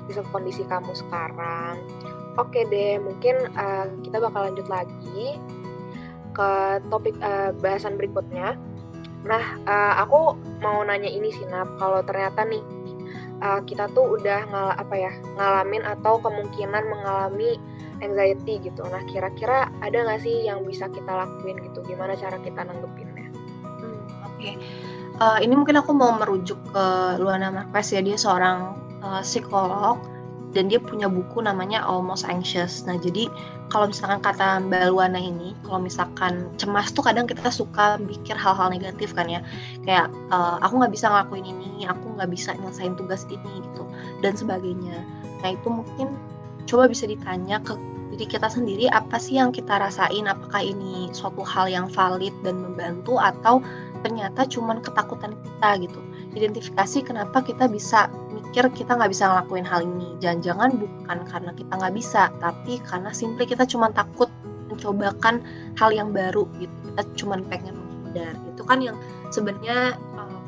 bisa 0.09 0.21
kondisi 0.33 0.65
kamu 0.65 0.91
sekarang 0.93 1.77
oke 2.39 2.59
deh 2.71 2.97
mungkin 3.03 3.35
uh, 3.53 3.91
kita 4.01 4.17
bakal 4.23 4.47
lanjut 4.47 4.67
lagi 4.71 5.37
ke 6.31 6.49
topik 6.87 7.15
uh, 7.19 7.51
bahasan 7.59 7.99
berikutnya 7.99 8.55
nah 9.27 9.43
uh, 9.67 9.93
aku 9.99 10.39
mau 10.63 10.79
nanya 10.87 11.11
ini 11.11 11.27
sih 11.35 11.43
Nap 11.51 11.75
kalau 11.75 11.99
ternyata 12.07 12.47
nih 12.47 12.63
uh, 13.43 13.59
kita 13.63 13.91
tuh 13.91 14.19
udah 14.19 14.47
ngal 14.47 14.69
apa 14.79 14.95
ya 14.95 15.11
ngalamin 15.35 15.83
atau 15.83 16.19
kemungkinan 16.23 16.83
mengalami 16.87 17.59
anxiety 17.99 18.63
gitu. 18.63 18.83
Nah 18.87 19.03
kira-kira 19.07 19.67
ada 19.83 19.97
nggak 20.07 20.23
sih 20.23 20.47
yang 20.47 20.63
bisa 20.63 20.87
kita 20.91 21.11
lakuin 21.11 21.59
gitu? 21.63 21.83
Gimana 21.83 22.15
cara 22.15 22.39
kita 22.39 22.63
nanggepinnya? 22.63 23.27
Hmm, 23.79 23.99
Oke, 24.27 24.39
okay. 24.39 24.53
uh, 25.19 25.39
ini 25.43 25.53
mungkin 25.55 25.79
aku 25.79 25.91
mau 25.91 26.15
merujuk 26.15 26.59
ke 26.71 26.85
Luana 27.19 27.51
Marquez 27.51 27.91
ya 27.91 28.01
dia 28.03 28.15
seorang 28.15 28.75
uh, 29.03 29.21
psikolog 29.23 29.99
dan 30.53 30.67
dia 30.67 30.81
punya 30.81 31.05
buku 31.05 31.45
namanya 31.45 31.85
Almost 31.85 32.25
Anxious. 32.25 32.85
Nah, 32.89 32.97
jadi 32.97 33.29
kalau 33.69 33.93
misalkan 33.93 34.17
kata 34.25 34.65
Mbak 34.65 34.89
Luana 34.89 35.21
ini, 35.21 35.53
kalau 35.61 35.77
misalkan 35.77 36.49
cemas 36.57 36.89
tuh 36.89 37.05
kadang 37.05 37.29
kita 37.29 37.53
suka 37.53 38.01
mikir 38.01 38.33
hal-hal 38.33 38.73
negatif 38.73 39.13
kan 39.13 39.29
ya. 39.29 39.45
Kayak 39.85 40.09
uh, 40.33 40.57
aku 40.65 40.81
nggak 40.81 40.93
bisa 40.93 41.05
ngelakuin 41.09 41.45
ini, 41.45 41.85
aku 41.85 42.17
nggak 42.17 42.29
bisa 42.33 42.57
nyelesain 42.57 42.97
tugas 42.97 43.29
ini 43.29 43.61
gitu 43.69 43.85
dan 44.25 44.33
sebagainya. 44.33 45.05
Nah, 45.45 45.49
itu 45.53 45.67
mungkin 45.69 46.17
coba 46.65 46.89
bisa 46.89 47.05
ditanya 47.05 47.61
ke 47.61 47.77
diri 48.19 48.25
kita 48.25 48.49
sendiri 48.51 48.89
apa 48.91 49.15
sih 49.21 49.37
yang 49.37 49.53
kita 49.53 49.79
rasain, 49.79 50.25
apakah 50.27 50.59
ini 50.59 51.07
suatu 51.15 51.45
hal 51.45 51.69
yang 51.69 51.87
valid 51.87 52.33
dan 52.43 52.57
membantu 52.59 53.15
atau 53.15 53.63
ternyata 54.01 54.43
cuman 54.49 54.83
ketakutan 54.83 55.37
kita 55.39 55.69
gitu. 55.87 55.99
Identifikasi 56.35 57.05
kenapa 57.05 57.39
kita 57.39 57.71
bisa 57.71 58.11
mikir 58.39 58.65
kita 58.71 58.95
nggak 58.95 59.11
bisa 59.11 59.27
ngelakuin 59.27 59.67
hal 59.67 59.83
ini. 59.83 60.15
Jangan-jangan 60.23 60.69
bukan 60.79 61.17
karena 61.27 61.51
kita 61.53 61.73
nggak 61.75 61.93
bisa, 61.95 62.21
tapi 62.39 62.79
karena 62.87 63.11
simply 63.11 63.43
kita 63.43 63.67
cuma 63.67 63.91
takut 63.91 64.31
mencobakan 64.71 65.43
hal 65.75 65.91
yang 65.91 66.15
baru 66.15 66.47
gitu. 66.57 66.73
Kita 66.91 67.01
cuma 67.19 67.35
pengen 67.51 67.75
menghindar. 67.75 68.33
Itu 68.55 68.63
kan 68.63 68.79
yang 68.79 68.95
sebenarnya 69.29 69.99
um, 70.15 70.39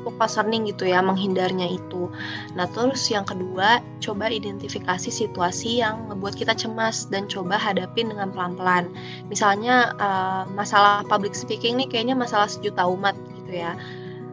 cukup 0.00 0.16
concerning 0.16 0.64
gitu 0.64 0.88
ya 0.88 1.04
menghindarnya 1.04 1.76
itu. 1.76 2.08
Nah 2.56 2.64
terus 2.72 3.04
yang 3.12 3.28
kedua 3.28 3.84
coba 4.00 4.32
identifikasi 4.32 5.12
situasi 5.12 5.84
yang 5.84 6.08
membuat 6.08 6.40
kita 6.40 6.56
cemas 6.56 7.04
dan 7.12 7.28
coba 7.28 7.60
hadapin 7.60 8.08
dengan 8.08 8.32
pelan-pelan. 8.32 8.88
Misalnya 9.28 9.92
uh, 10.00 10.48
masalah 10.56 11.04
public 11.04 11.36
speaking 11.36 11.76
nih 11.76 11.88
kayaknya 11.88 12.16
masalah 12.16 12.48
sejuta 12.48 12.88
umat 12.88 13.12
gitu 13.44 13.60
ya. 13.60 13.76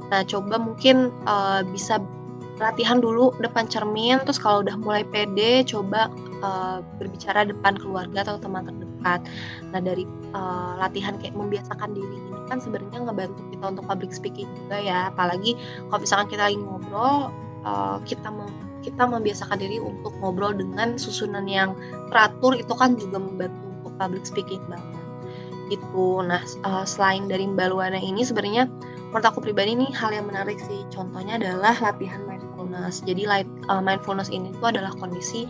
Nah 0.07 0.23
coba 0.23 0.55
mungkin 0.55 1.11
uh, 1.27 1.67
bisa 1.67 1.99
latihan 2.57 2.97
dulu 2.97 3.33
depan 3.37 3.69
cermin 3.69 4.17
terus 4.25 4.41
kalau 4.41 4.65
udah 4.65 4.73
mulai 4.81 5.05
pede 5.05 5.61
coba 5.65 6.09
uh, 6.41 6.81
berbicara 6.97 7.45
depan 7.45 7.77
keluarga 7.77 8.25
atau 8.25 8.41
teman 8.41 8.65
terdekat. 8.65 9.21
Nah 9.73 9.79
dari 9.81 10.09
uh, 10.33 10.77
latihan 10.81 11.15
kayak 11.21 11.37
membiasakan 11.37 11.93
diri 11.93 12.17
ini 12.17 12.41
kan 12.49 12.57
sebenarnya 12.57 13.05
ngebantu 13.05 13.41
kita 13.53 13.65
untuk 13.77 13.85
public 13.85 14.11
speaking 14.11 14.49
juga 14.65 14.77
ya. 14.81 15.13
Apalagi 15.13 15.53
kalau 15.89 15.99
misalkan 16.01 16.27
kita 16.33 16.43
lagi 16.49 16.59
ngobrol 16.59 17.29
uh, 17.65 17.97
kita 18.05 18.29
mem 18.29 18.49
kita 18.85 19.03
membiasakan 19.03 19.59
diri 19.59 19.83
untuk 19.83 20.15
ngobrol 20.23 20.55
dengan 20.55 20.95
susunan 20.95 21.43
yang 21.43 21.75
teratur 22.07 22.55
itu 22.55 22.71
kan 22.71 22.95
juga 22.95 23.19
membantu 23.19 23.59
untuk 23.83 23.93
public 23.99 24.23
speaking 24.23 24.63
banget. 24.71 25.03
Itu 25.69 26.23
nah 26.23 26.41
uh, 26.65 26.85
selain 26.87 27.27
dari 27.27 27.45
Mbak 27.45 27.67
Luana 27.69 27.99
ini 27.99 28.23
sebenarnya 28.23 28.71
menurut 29.09 29.25
aku 29.25 29.39
pribadi 29.39 29.73
ini 29.73 29.87
hal 29.95 30.11
yang 30.11 30.27
menarik 30.27 30.59
sih 30.59 30.83
contohnya 30.91 31.39
adalah 31.39 31.73
latihan 31.79 32.19
mindfulness. 32.27 32.99
Jadi 33.07 33.23
light, 33.23 33.49
uh, 33.71 33.79
mindfulness 33.79 34.27
ini 34.27 34.51
itu 34.51 34.65
adalah 34.65 34.91
kondisi 34.99 35.47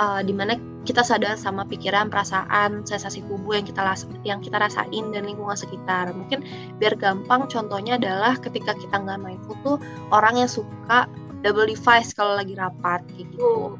uh, 0.00 0.20
di 0.24 0.32
mana 0.32 0.56
kita 0.86 1.02
sadar 1.02 1.34
sama 1.34 1.66
pikiran, 1.66 2.08
perasaan, 2.08 2.86
sensasi 2.86 3.26
tubuh 3.26 3.58
yang 3.58 3.66
kita 3.66 3.82
yang 4.22 4.38
kita 4.38 4.56
rasain 4.62 5.10
dan 5.10 5.26
lingkungan 5.26 5.58
sekitar. 5.58 6.14
Mungkin 6.14 6.46
biar 6.78 6.94
gampang 6.94 7.50
contohnya 7.50 7.98
adalah 7.98 8.38
ketika 8.38 8.72
kita 8.78 9.02
nggak 9.02 9.18
mindful 9.18 9.58
tuh 9.66 9.76
orang 10.14 10.38
yang 10.38 10.48
suka 10.48 11.10
double 11.42 11.66
device 11.66 12.14
kalau 12.14 12.38
lagi 12.38 12.54
rapat 12.54 13.02
kayak 13.12 13.28
gitu. 13.34 13.76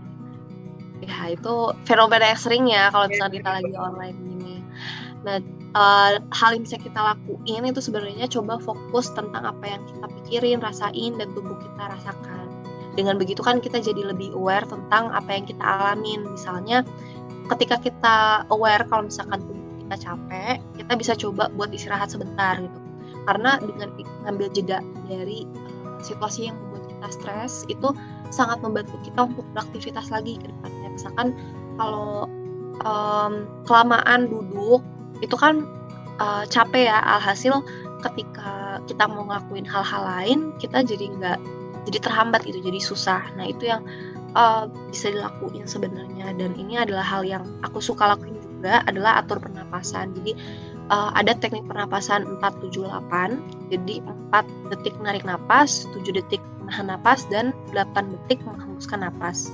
Ya 1.05 1.33
itu 1.33 1.55
fenomena 1.87 2.35
yang 2.35 2.41
sering 2.41 2.65
ya 2.67 2.91
kalau 2.91 3.07
misalnya 3.07 3.33
kita 3.39 3.51
lagi 3.63 3.75
online. 3.79 4.36
Nah 5.27 5.43
uh, 5.75 6.23
hal 6.31 6.51
yang 6.55 6.63
bisa 6.63 6.79
kita 6.79 6.97
lakuin 6.97 7.67
itu 7.67 7.83
sebenarnya 7.83 8.31
coba 8.31 8.63
fokus 8.63 9.11
tentang 9.11 9.43
apa 9.43 9.65
yang 9.67 9.83
kita 9.91 10.07
pikirin, 10.23 10.59
rasain 10.63 11.19
dan 11.19 11.29
tubuh 11.35 11.59
kita 11.59 11.83
rasakan. 11.91 12.47
Dengan 12.97 13.21
begitu 13.21 13.43
kan 13.45 13.61
kita 13.61 13.83
jadi 13.83 14.09
lebih 14.09 14.33
aware 14.33 14.65
tentang 14.65 15.11
apa 15.11 15.29
yang 15.35 15.45
kita 15.45 15.61
alamin. 15.61 16.25
Misalnya 16.31 16.87
ketika 17.53 17.77
kita 17.83 18.47
aware 18.55 18.87
kalau 18.87 19.11
misalkan 19.11 19.43
tubuh 19.43 19.67
kita 19.87 19.97
capek 20.11 20.57
kita 20.79 20.93
bisa 20.95 21.13
coba 21.19 21.51
buat 21.59 21.75
istirahat 21.75 22.09
sebentar 22.15 22.57
gitu. 22.63 22.79
Karena 23.27 23.59
dengan 23.59 23.91
ngambil 24.25 24.49
jeda 24.55 24.79
dari 25.11 25.43
uh, 25.43 25.99
situasi 25.99 26.49
yang 26.49 26.57
membuat 26.57 26.87
kita 26.87 27.09
stres 27.11 27.67
itu 27.67 27.91
sangat 28.31 28.63
membantu 28.63 28.95
kita 29.03 29.27
untuk 29.27 29.45
beraktivitas 29.53 30.09
lagi 30.15 30.39
ke 30.39 30.47
depannya. 30.47 30.89
Misalkan 30.95 31.35
kalau 31.77 32.31
um, 32.87 33.45
kelamaan 33.69 34.31
duduk 34.31 34.81
itu 35.23 35.37
kan 35.37 35.65
uh, 36.21 36.45
capek 36.49 36.93
ya 36.93 36.99
alhasil 37.05 37.61
ketika 38.05 38.81
kita 38.85 39.09
mau 39.09 39.25
ngelakuin 39.27 39.65
hal-hal 39.65 40.03
lain 40.05 40.53
kita 40.61 40.85
jadi 40.85 41.11
nggak 41.17 41.39
jadi 41.87 41.99
terhambat 42.03 42.43
gitu 42.45 42.59
jadi 42.61 42.81
susah. 42.83 43.23
Nah 43.39 43.47
itu 43.47 43.71
yang 43.71 43.87
uh, 44.35 44.67
bisa 44.91 45.15
dilakuin 45.15 45.65
sebenarnya. 45.71 46.35
Dan 46.35 46.59
ini 46.59 46.77
adalah 46.83 47.07
hal 47.07 47.23
yang 47.23 47.47
aku 47.63 47.79
suka 47.79 48.11
lakuin 48.11 48.37
juga 48.43 48.83
adalah 48.91 49.23
atur 49.23 49.39
pernapasan. 49.39 50.11
Jadi 50.19 50.35
uh, 50.91 51.11
ada 51.15 51.35
teknik 51.35 51.67
pernapasan 51.67 52.27
478 52.43 53.73
jadi 53.73 53.95
4 54.31 54.71
detik 54.75 54.95
menarik 55.03 55.25
napas 55.27 55.87
7 55.95 56.15
detik 56.15 56.43
menahan 56.63 56.91
napas 56.91 57.27
dan 57.31 57.51
8 57.75 58.15
detik 58.15 58.43
menghembuskan 58.47 59.03
napas 59.03 59.51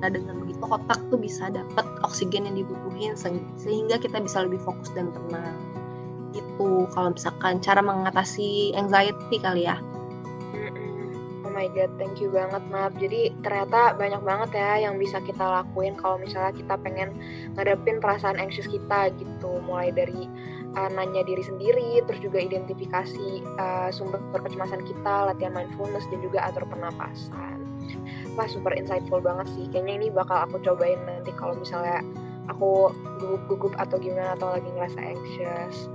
nah 0.00 0.12
dengan 0.12 0.44
begitu 0.44 0.64
otak 0.68 1.00
tuh 1.08 1.18
bisa 1.20 1.48
dapat 1.48 1.86
oksigen 2.04 2.44
yang 2.48 2.56
dibutuhin 2.60 3.16
sehingga 3.56 3.96
kita 3.96 4.20
bisa 4.20 4.44
lebih 4.44 4.60
fokus 4.60 4.92
dan 4.92 5.08
tenang 5.12 5.56
itu 6.36 6.84
kalau 6.92 7.16
misalkan 7.16 7.62
cara 7.64 7.80
mengatasi 7.80 8.76
anxiety 8.76 9.40
kali 9.40 9.64
ya 9.64 9.80
my 11.56 11.72
god, 11.72 11.88
thank 11.96 12.20
you 12.20 12.28
banget 12.28 12.60
Map. 12.68 12.92
Jadi 13.00 13.32
ternyata 13.40 13.96
banyak 13.96 14.20
banget 14.20 14.60
ya 14.60 14.84
yang 14.84 15.00
bisa 15.00 15.24
kita 15.24 15.40
lakuin 15.40 15.96
kalau 15.96 16.20
misalnya 16.20 16.52
kita 16.52 16.76
pengen 16.76 17.16
ngadepin 17.56 17.96
perasaan 17.96 18.36
anxious 18.36 18.68
kita 18.68 19.08
gitu. 19.16 19.64
Mulai 19.64 19.88
dari 19.96 20.28
uh, 20.76 20.92
nanya 20.92 21.24
diri 21.24 21.40
sendiri, 21.40 22.04
terus 22.04 22.20
juga 22.20 22.44
identifikasi 22.44 23.40
uh, 23.56 23.88
sumber 23.88 24.20
kecemasan 24.36 24.84
kita, 24.84 25.32
latihan 25.32 25.56
mindfulness 25.56 26.04
dan 26.12 26.20
juga 26.20 26.44
atur 26.44 26.68
pernapasan. 26.68 27.56
Wah 28.36 28.48
super 28.50 28.72
insightful 28.76 29.20
banget 29.20 29.48
sih. 29.56 29.64
Kayaknya 29.72 29.94
ini 30.04 30.06
bakal 30.12 30.44
aku 30.44 30.60
cobain 30.62 31.00
nanti 31.04 31.32
kalau 31.34 31.56
misalnya 31.56 32.04
aku 32.46 32.94
gugup-gugup 33.18 33.74
atau 33.78 33.98
gimana 33.98 34.38
atau 34.38 34.54
lagi 34.54 34.68
ngerasa 34.70 34.98
anxious. 35.02 35.90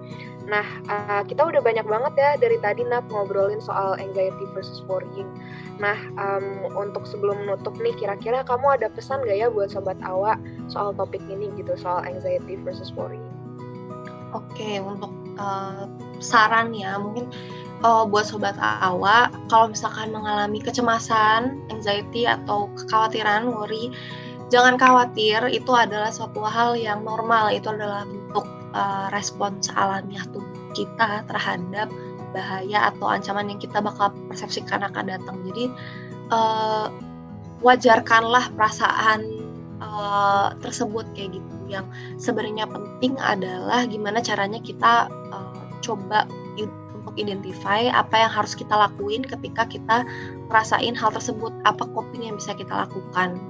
Nah, 0.50 0.66
uh, 0.90 1.22
kita 1.24 1.48
udah 1.48 1.62
banyak 1.62 1.86
banget 1.86 2.14
ya 2.18 2.32
dari 2.36 2.58
tadi 2.60 2.82
Nap 2.84 3.08
ngobrolin 3.08 3.62
soal 3.62 3.96
anxiety 4.02 4.46
versus 4.52 4.82
worrying. 4.90 5.30
Nah, 5.78 5.98
um, 6.18 6.68
untuk 6.76 7.06
sebelum 7.06 7.46
menutup 7.46 7.78
nih, 7.78 7.94
kira-kira 7.96 8.42
kamu 8.44 8.82
ada 8.82 8.90
pesan 8.90 9.22
gak 9.24 9.38
ya 9.38 9.48
buat 9.48 9.72
Sobat 9.72 9.98
Awa 10.04 10.36
soal 10.68 10.92
topik 10.98 11.22
ini 11.30 11.54
gitu, 11.56 11.78
soal 11.78 12.04
anxiety 12.04 12.58
versus 12.66 12.92
worrying? 12.98 13.24
Oke, 14.34 14.82
untuk 14.82 15.14
uh, 15.42 15.90
saran 16.22 16.70
ya, 16.78 17.02
mungkin 17.02 17.34
uh, 17.82 18.06
buat 18.06 18.30
Sobat 18.30 18.56
Awa, 18.62 19.34
kalau 19.50 19.74
misalkan 19.74 20.14
mengalami 20.14 20.62
kecemasan, 20.62 21.58
anxiety, 21.74 22.30
atau 22.30 22.70
kekhawatiran, 22.78 23.50
worry, 23.50 23.90
jangan 24.54 24.78
khawatir, 24.78 25.50
itu 25.50 25.72
adalah 25.74 26.14
suatu 26.14 26.46
hal 26.46 26.78
yang 26.78 27.02
normal, 27.02 27.50
itu 27.50 27.74
adalah 27.74 28.06
bentuk 28.06 28.46
uh, 28.78 29.10
respons 29.10 29.74
alamiah 29.74 30.24
tubuh 30.30 30.62
kita 30.78 31.26
terhadap 31.28 31.90
bahaya 32.32 32.88
atau 32.96 33.12
ancaman 33.12 33.52
yang 33.52 33.60
kita 33.60 33.84
bakal 33.84 34.14
persepsikan 34.32 34.88
akan 34.88 35.12
datang. 35.12 35.36
Jadi 35.52 35.68
uh, 36.32 36.88
wajarkanlah 37.60 38.56
perasaan 38.56 39.20
uh, 39.84 40.56
tersebut 40.64 41.04
kayak 41.12 41.36
gitu. 41.38 41.51
Yang 41.72 41.88
sebenarnya 42.20 42.68
penting 42.68 43.16
adalah 43.16 43.88
gimana 43.88 44.20
caranya 44.20 44.60
kita 44.60 45.08
uh, 45.32 45.64
coba 45.80 46.28
untuk 47.02 47.18
identify 47.18 47.90
apa 47.90 48.14
yang 48.14 48.32
harus 48.32 48.54
kita 48.54 48.72
lakuin 48.72 49.26
ketika 49.26 49.66
kita 49.66 50.06
ngerasain 50.48 50.94
hal 50.94 51.10
tersebut, 51.10 51.50
apa 51.66 51.84
coping 51.92 52.30
yang 52.30 52.38
bisa 52.38 52.54
kita 52.54 52.72
lakukan. 52.86 53.42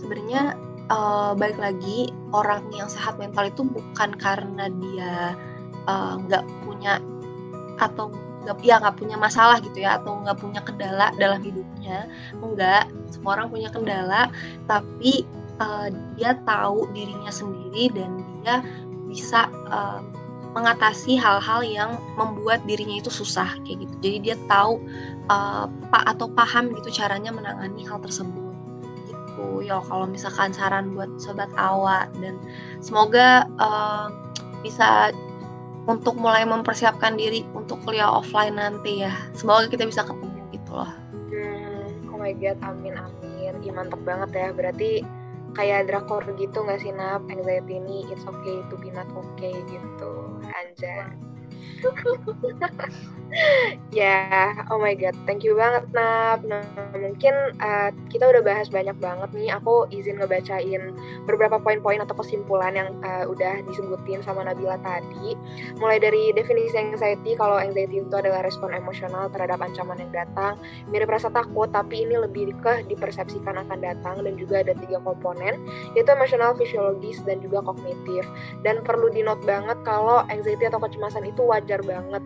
Sebenarnya 0.00 0.56
uh, 0.88 1.36
balik 1.36 1.60
lagi 1.60 2.10
orang 2.32 2.64
yang 2.72 2.88
sehat 2.88 3.20
mental 3.20 3.46
itu 3.46 3.62
bukan 3.62 4.10
karena 4.18 4.72
dia 4.80 5.36
eh, 5.84 6.14
nggak 6.24 6.44
uh, 6.44 6.52
punya 6.64 6.98
atau 7.76 8.08
nggak 8.44 8.60
ya 8.60 8.76
nggak 8.76 8.96
punya 9.00 9.16
masalah 9.16 9.56
gitu 9.60 9.80
ya 9.80 9.96
atau 9.96 10.20
nggak 10.20 10.36
punya 10.36 10.60
kendala 10.60 11.08
dalam 11.16 11.40
hidupnya 11.40 12.12
enggak 12.44 12.92
semua 13.08 13.40
orang 13.40 13.48
punya 13.48 13.72
kendala 13.72 14.28
tapi 14.68 15.24
uh, 15.60 15.88
dia 16.18 16.38
tahu 16.46 16.88
dirinya 16.94 17.30
sendiri 17.30 17.92
dan 17.94 18.22
dia 18.42 18.64
bisa 19.10 19.46
uh, 19.70 20.02
mengatasi 20.54 21.18
hal-hal 21.18 21.66
yang 21.66 21.90
membuat 22.14 22.62
dirinya 22.62 23.02
itu 23.02 23.10
susah 23.10 23.58
kayak 23.66 23.84
gitu. 23.84 23.94
Jadi 24.00 24.16
dia 24.30 24.36
tahu 24.46 24.78
uh, 25.26 25.66
atau 25.90 26.30
paham 26.30 26.70
gitu 26.78 26.94
caranya 26.94 27.34
menangani 27.34 27.82
hal 27.82 27.98
tersebut. 27.98 28.54
Gitu. 29.10 29.66
Ya 29.66 29.82
kalau 29.82 30.06
misalkan 30.06 30.54
saran 30.54 30.94
buat 30.94 31.10
sobat 31.18 31.50
awak 31.58 32.06
dan 32.22 32.38
semoga 32.78 33.50
uh, 33.58 34.06
bisa 34.62 35.10
untuk 35.84 36.16
mulai 36.16 36.46
mempersiapkan 36.48 37.18
diri 37.18 37.44
untuk 37.52 37.82
kuliah 37.82 38.08
offline 38.08 38.54
nanti 38.56 39.02
ya. 39.02 39.12
Semoga 39.34 39.66
kita 39.66 39.84
bisa 39.90 40.06
ketemu 40.06 40.38
gitu 40.54 40.70
loh. 40.70 40.92
Hmm, 41.34 42.14
oh 42.14 42.18
my 42.22 42.30
god 42.38 42.56
amin 42.62 42.94
amin. 42.94 43.58
Mantap 43.74 44.00
banget 44.06 44.30
ya. 44.38 44.48
Berarti 44.54 45.02
kayak 45.54 45.86
drakor 45.88 46.22
gitu 46.36 46.62
nggak 46.66 46.82
sih 46.82 46.92
nap? 46.92 47.22
Anxiety 47.30 47.78
ini 47.78 48.06
it's 48.10 48.26
okay 48.26 48.60
to 48.68 48.74
be 48.78 48.90
not 48.90 49.08
okay 49.14 49.54
gitu. 49.66 50.12
Anjay 50.50 51.33
ya, 53.90 54.30
yeah, 54.30 54.62
oh 54.70 54.78
my 54.78 54.94
god, 54.94 55.14
thank 55.26 55.42
you 55.42 55.58
banget 55.58 55.82
Nap. 55.90 56.46
Nah, 56.46 56.62
mungkin 56.94 57.34
uh, 57.58 57.90
kita 58.06 58.30
udah 58.30 58.42
bahas 58.46 58.70
banyak 58.70 58.94
banget 59.02 59.30
nih. 59.34 59.50
Aku 59.58 59.90
izin 59.90 60.22
ngebacain 60.22 60.94
beberapa 61.26 61.58
poin-poin 61.58 61.98
atau 61.98 62.14
kesimpulan 62.14 62.78
yang 62.78 62.94
uh, 63.02 63.26
udah 63.26 63.66
disebutin 63.66 64.22
sama 64.22 64.46
Nabila 64.46 64.78
tadi. 64.82 65.34
Mulai 65.82 65.98
dari 65.98 66.30
definisi 66.30 66.78
anxiety, 66.78 67.34
kalau 67.34 67.58
anxiety 67.58 68.02
itu 68.02 68.14
adalah 68.14 68.46
respon 68.46 68.70
emosional 68.70 69.26
terhadap 69.34 69.58
ancaman 69.58 69.98
yang 69.98 70.12
datang. 70.14 70.54
Mirip 70.86 71.10
rasa 71.10 71.30
takut, 71.30 71.70
tapi 71.74 72.06
ini 72.06 72.18
lebih 72.18 72.54
ke 72.62 72.86
dipersepsikan 72.86 73.66
akan 73.66 73.78
datang 73.82 74.22
dan 74.22 74.34
juga 74.38 74.62
ada 74.62 74.78
tiga 74.78 75.02
komponen, 75.02 75.58
yaitu 75.98 76.10
emosional, 76.14 76.54
fisiologis, 76.54 77.18
dan 77.26 77.42
juga 77.42 77.66
kognitif. 77.66 78.22
Dan 78.62 78.86
perlu 78.86 79.10
di 79.10 79.26
note 79.26 79.42
banget 79.42 79.82
kalau 79.82 80.22
anxiety 80.30 80.70
atau 80.70 80.78
kecemasan 80.78 81.26
itu 81.26 81.42
wajar 81.54 81.80
banget 81.86 82.22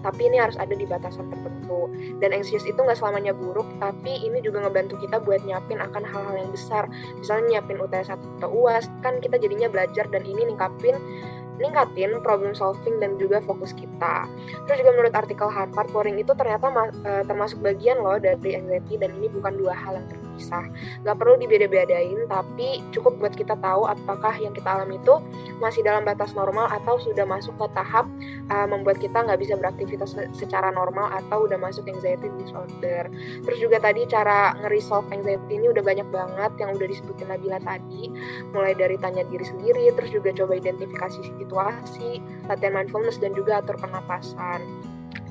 tapi 0.00 0.28
ini 0.28 0.40
harus 0.40 0.56
ada 0.60 0.72
di 0.72 0.84
batasan 0.84 1.28
tertentu 1.28 1.88
dan 2.20 2.36
anxious 2.36 2.64
itu 2.64 2.76
nggak 2.76 2.96
selamanya 2.96 3.32
buruk 3.32 3.68
tapi 3.80 4.20
ini 4.20 4.40
juga 4.44 4.64
ngebantu 4.64 5.00
kita 5.00 5.20
buat 5.20 5.40
nyiapin 5.44 5.80
akan 5.80 6.02
hal-hal 6.04 6.36
yang 6.36 6.50
besar 6.52 6.84
misalnya 7.16 7.58
nyiapin 7.60 7.80
UTS 7.80 8.08
atau 8.12 8.48
UAS 8.48 8.88
kan 9.04 9.20
kita 9.20 9.40
jadinya 9.40 9.68
belajar 9.68 10.08
dan 10.08 10.24
ini 10.24 10.52
ningkapin 10.52 10.96
ningkatin 11.60 12.24
problem 12.24 12.56
solving 12.56 12.96
dan 12.98 13.20
juga 13.20 13.44
fokus 13.44 13.76
kita. 13.76 14.24
Terus 14.64 14.80
juga 14.80 14.96
menurut 14.96 15.12
artikel 15.12 15.44
Harvard, 15.44 15.92
worrying 15.92 16.16
itu 16.16 16.32
ternyata 16.32 16.72
uh, 16.72 17.22
termasuk 17.28 17.60
bagian 17.60 18.00
loh 18.00 18.16
dari 18.16 18.56
anxiety 18.56 18.96
dan 18.96 19.12
ini 19.20 19.28
bukan 19.28 19.60
dua 19.60 19.76
hal 19.76 20.00
yang 20.00 20.08
terpisah. 20.08 20.29
Gak 21.04 21.16
perlu 21.20 21.36
dibeda-bedain, 21.36 22.24
tapi 22.26 22.80
cukup 22.90 23.20
buat 23.20 23.34
kita 23.36 23.58
tahu 23.60 23.84
apakah 23.84 24.32
yang 24.40 24.56
kita 24.56 24.66
alami 24.66 24.96
itu 24.96 25.20
masih 25.60 25.84
dalam 25.84 26.02
batas 26.06 26.32
normal 26.32 26.72
atau 26.72 26.96
sudah 26.96 27.28
masuk 27.28 27.52
ke 27.60 27.66
tahap 27.76 28.08
uh, 28.48 28.66
membuat 28.66 28.98
kita 28.98 29.20
nggak 29.20 29.40
bisa 29.40 29.54
beraktivitas 29.60 30.16
secara 30.32 30.72
normal 30.72 31.12
atau 31.12 31.44
udah 31.44 31.60
masuk 31.60 31.86
anxiety 31.86 32.32
disorder. 32.40 33.08
Terus 33.44 33.58
juga 33.60 33.78
tadi 33.82 34.08
cara 34.08 34.56
nge-resolve 34.64 35.08
anxiety 35.12 35.60
ini 35.60 35.68
udah 35.70 35.84
banyak 35.84 36.08
banget 36.08 36.52
yang 36.58 36.70
udah 36.74 36.86
disebutin 36.88 37.28
Nabila 37.28 37.58
tadi, 37.62 38.10
mulai 38.50 38.72
dari 38.74 38.96
tanya 38.98 39.22
diri 39.28 39.44
sendiri, 39.44 39.92
terus 39.94 40.10
juga 40.10 40.32
coba 40.34 40.56
identifikasi 40.56 41.20
situasi, 41.38 42.20
latihan 42.48 42.74
mindfulness 42.80 43.20
dan 43.20 43.36
juga 43.36 43.60
atur 43.60 43.76
pernapasan. 43.78 44.89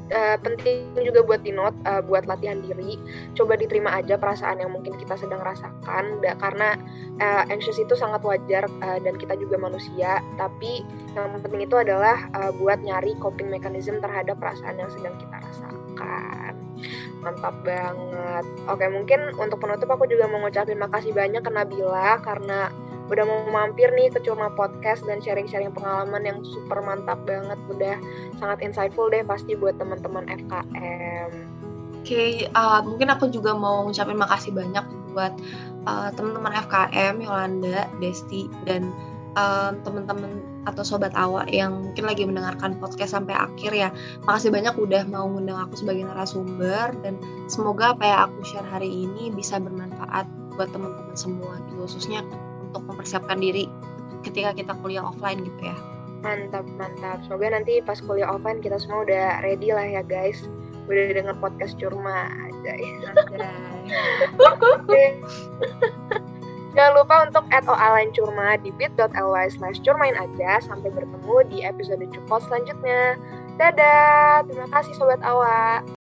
Uh, 0.09 0.41
penting 0.41 0.89
juga 1.05 1.21
buat 1.21 1.45
di 1.45 1.53
note 1.53 1.77
uh, 1.85 2.01
buat 2.01 2.25
latihan 2.25 2.57
diri. 2.65 2.97
Coba 3.37 3.53
diterima 3.53 3.93
aja 3.93 4.17
perasaan 4.17 4.57
yang 4.57 4.73
mungkin 4.73 4.97
kita 4.97 5.13
sedang 5.13 5.37
rasakan 5.37 6.17
da, 6.25 6.33
karena 6.41 6.81
uh, 7.21 7.45
anxious 7.53 7.77
itu 7.77 7.93
sangat 7.93 8.25
wajar 8.25 8.65
uh, 8.81 8.97
dan 9.05 9.21
kita 9.21 9.37
juga 9.37 9.61
manusia. 9.61 10.17
Tapi 10.41 10.81
yang 11.13 11.37
penting 11.45 11.69
itu 11.69 11.77
adalah 11.77 12.25
uh, 12.33 12.49
buat 12.57 12.81
nyari 12.81 13.13
coping 13.21 13.53
mechanism 13.53 14.01
terhadap 14.01 14.41
perasaan 14.41 14.81
yang 14.81 14.89
sedang 14.89 15.13
kita 15.21 15.37
rasakan 15.45 16.68
mantap 17.19 17.55
banget 17.63 18.45
oke 18.67 18.85
mungkin 18.91 19.35
untuk 19.35 19.59
penutup 19.59 19.91
aku 19.91 20.07
juga 20.07 20.27
mau 20.31 20.39
ngucapin 20.43 20.79
makasih 20.79 21.11
banyak 21.11 21.43
ke 21.43 21.51
Nabila 21.51 22.19
karena 22.23 22.71
udah 23.09 23.25
mau 23.25 23.41
mampir 23.49 23.89
nih 23.97 24.13
ke 24.13 24.21
Curma 24.21 24.53
Podcast 24.53 25.01
dan 25.09 25.17
sharing-sharing 25.17 25.73
pengalaman 25.73 26.21
yang 26.21 26.37
super 26.45 26.77
mantap 26.85 27.17
banget 27.25 27.57
udah 27.65 27.97
sangat 28.37 28.61
insightful 28.61 29.09
deh 29.09 29.25
pasti 29.25 29.57
buat 29.57 29.81
teman-teman 29.81 30.29
FKM. 30.29 31.31
Oke, 31.99 32.05
okay, 32.05 32.31
uh, 32.53 32.79
mungkin 32.85 33.09
aku 33.09 33.27
juga 33.33 33.57
mau 33.57 33.83
ngucapin 33.83 34.15
makasih 34.15 34.53
banyak 34.53 34.85
buat 35.11 35.33
uh, 35.89 36.13
teman-teman 36.13 36.53
FKM, 36.69 37.19
Yolanda, 37.19 37.89
Desti, 37.97 38.47
dan 38.69 38.93
uh, 39.35 39.73
teman-teman 39.83 40.45
atau 40.67 40.83
sobat 40.83 41.15
awak 41.15 41.47
yang 41.51 41.85
mungkin 41.85 42.03
lagi 42.03 42.27
mendengarkan 42.27 42.75
podcast 42.79 43.15
sampai 43.15 43.35
akhir 43.35 43.71
ya. 43.71 43.89
Makasih 44.27 44.51
banyak 44.51 44.75
udah 44.75 45.07
mau 45.07 45.29
ngundang 45.29 45.55
aku 45.55 45.79
sebagai 45.79 46.03
narasumber 46.03 46.91
dan 47.05 47.15
semoga 47.47 47.95
apa 47.95 48.03
yang 48.03 48.19
aku 48.27 48.39
share 48.43 48.67
hari 48.67 48.89
ini 48.89 49.31
bisa 49.31 49.59
bermanfaat 49.61 50.27
buat 50.59 50.67
teman-teman 50.75 51.15
semua 51.15 51.55
gitu 51.71 51.87
khususnya 51.87 52.19
untuk 52.69 52.83
mempersiapkan 52.91 53.39
diri 53.39 53.71
ketika 54.27 54.51
kita 54.51 54.75
kuliah 54.83 55.03
offline 55.05 55.39
gitu 55.47 55.61
ya. 55.71 55.77
Mantap, 56.19 56.67
mantap. 56.75 57.23
Semoga 57.23 57.55
nanti 57.55 57.79
pas 57.79 58.03
kuliah 58.03 58.27
offline 58.27 58.59
kita 58.59 58.75
semua 58.75 59.07
udah 59.07 59.39
ready 59.39 59.71
lah 59.71 59.87
ya 59.87 60.03
guys. 60.03 60.51
Udah 60.91 61.15
denger 61.15 61.35
podcast 61.39 61.79
curma 61.79 62.27
aja 62.27 62.73
ya. 62.83 62.99
Jangan 66.79 66.95
lupa 66.95 67.27
untuk 67.27 67.43
add 67.51 67.67
OA 67.67 68.07
Curma 68.15 68.55
di 68.55 68.71
bit.ly 68.71 69.45
slash 69.51 69.83
curmain 69.83 70.15
aja. 70.15 70.63
Sampai 70.63 70.87
bertemu 70.95 71.35
di 71.51 71.67
episode 71.67 71.99
Cupot 72.07 72.39
selanjutnya. 72.47 73.19
Dadah, 73.59 74.47
terima 74.47 74.71
kasih 74.71 74.95
Sobat 74.95 75.19
Awak. 75.19 75.98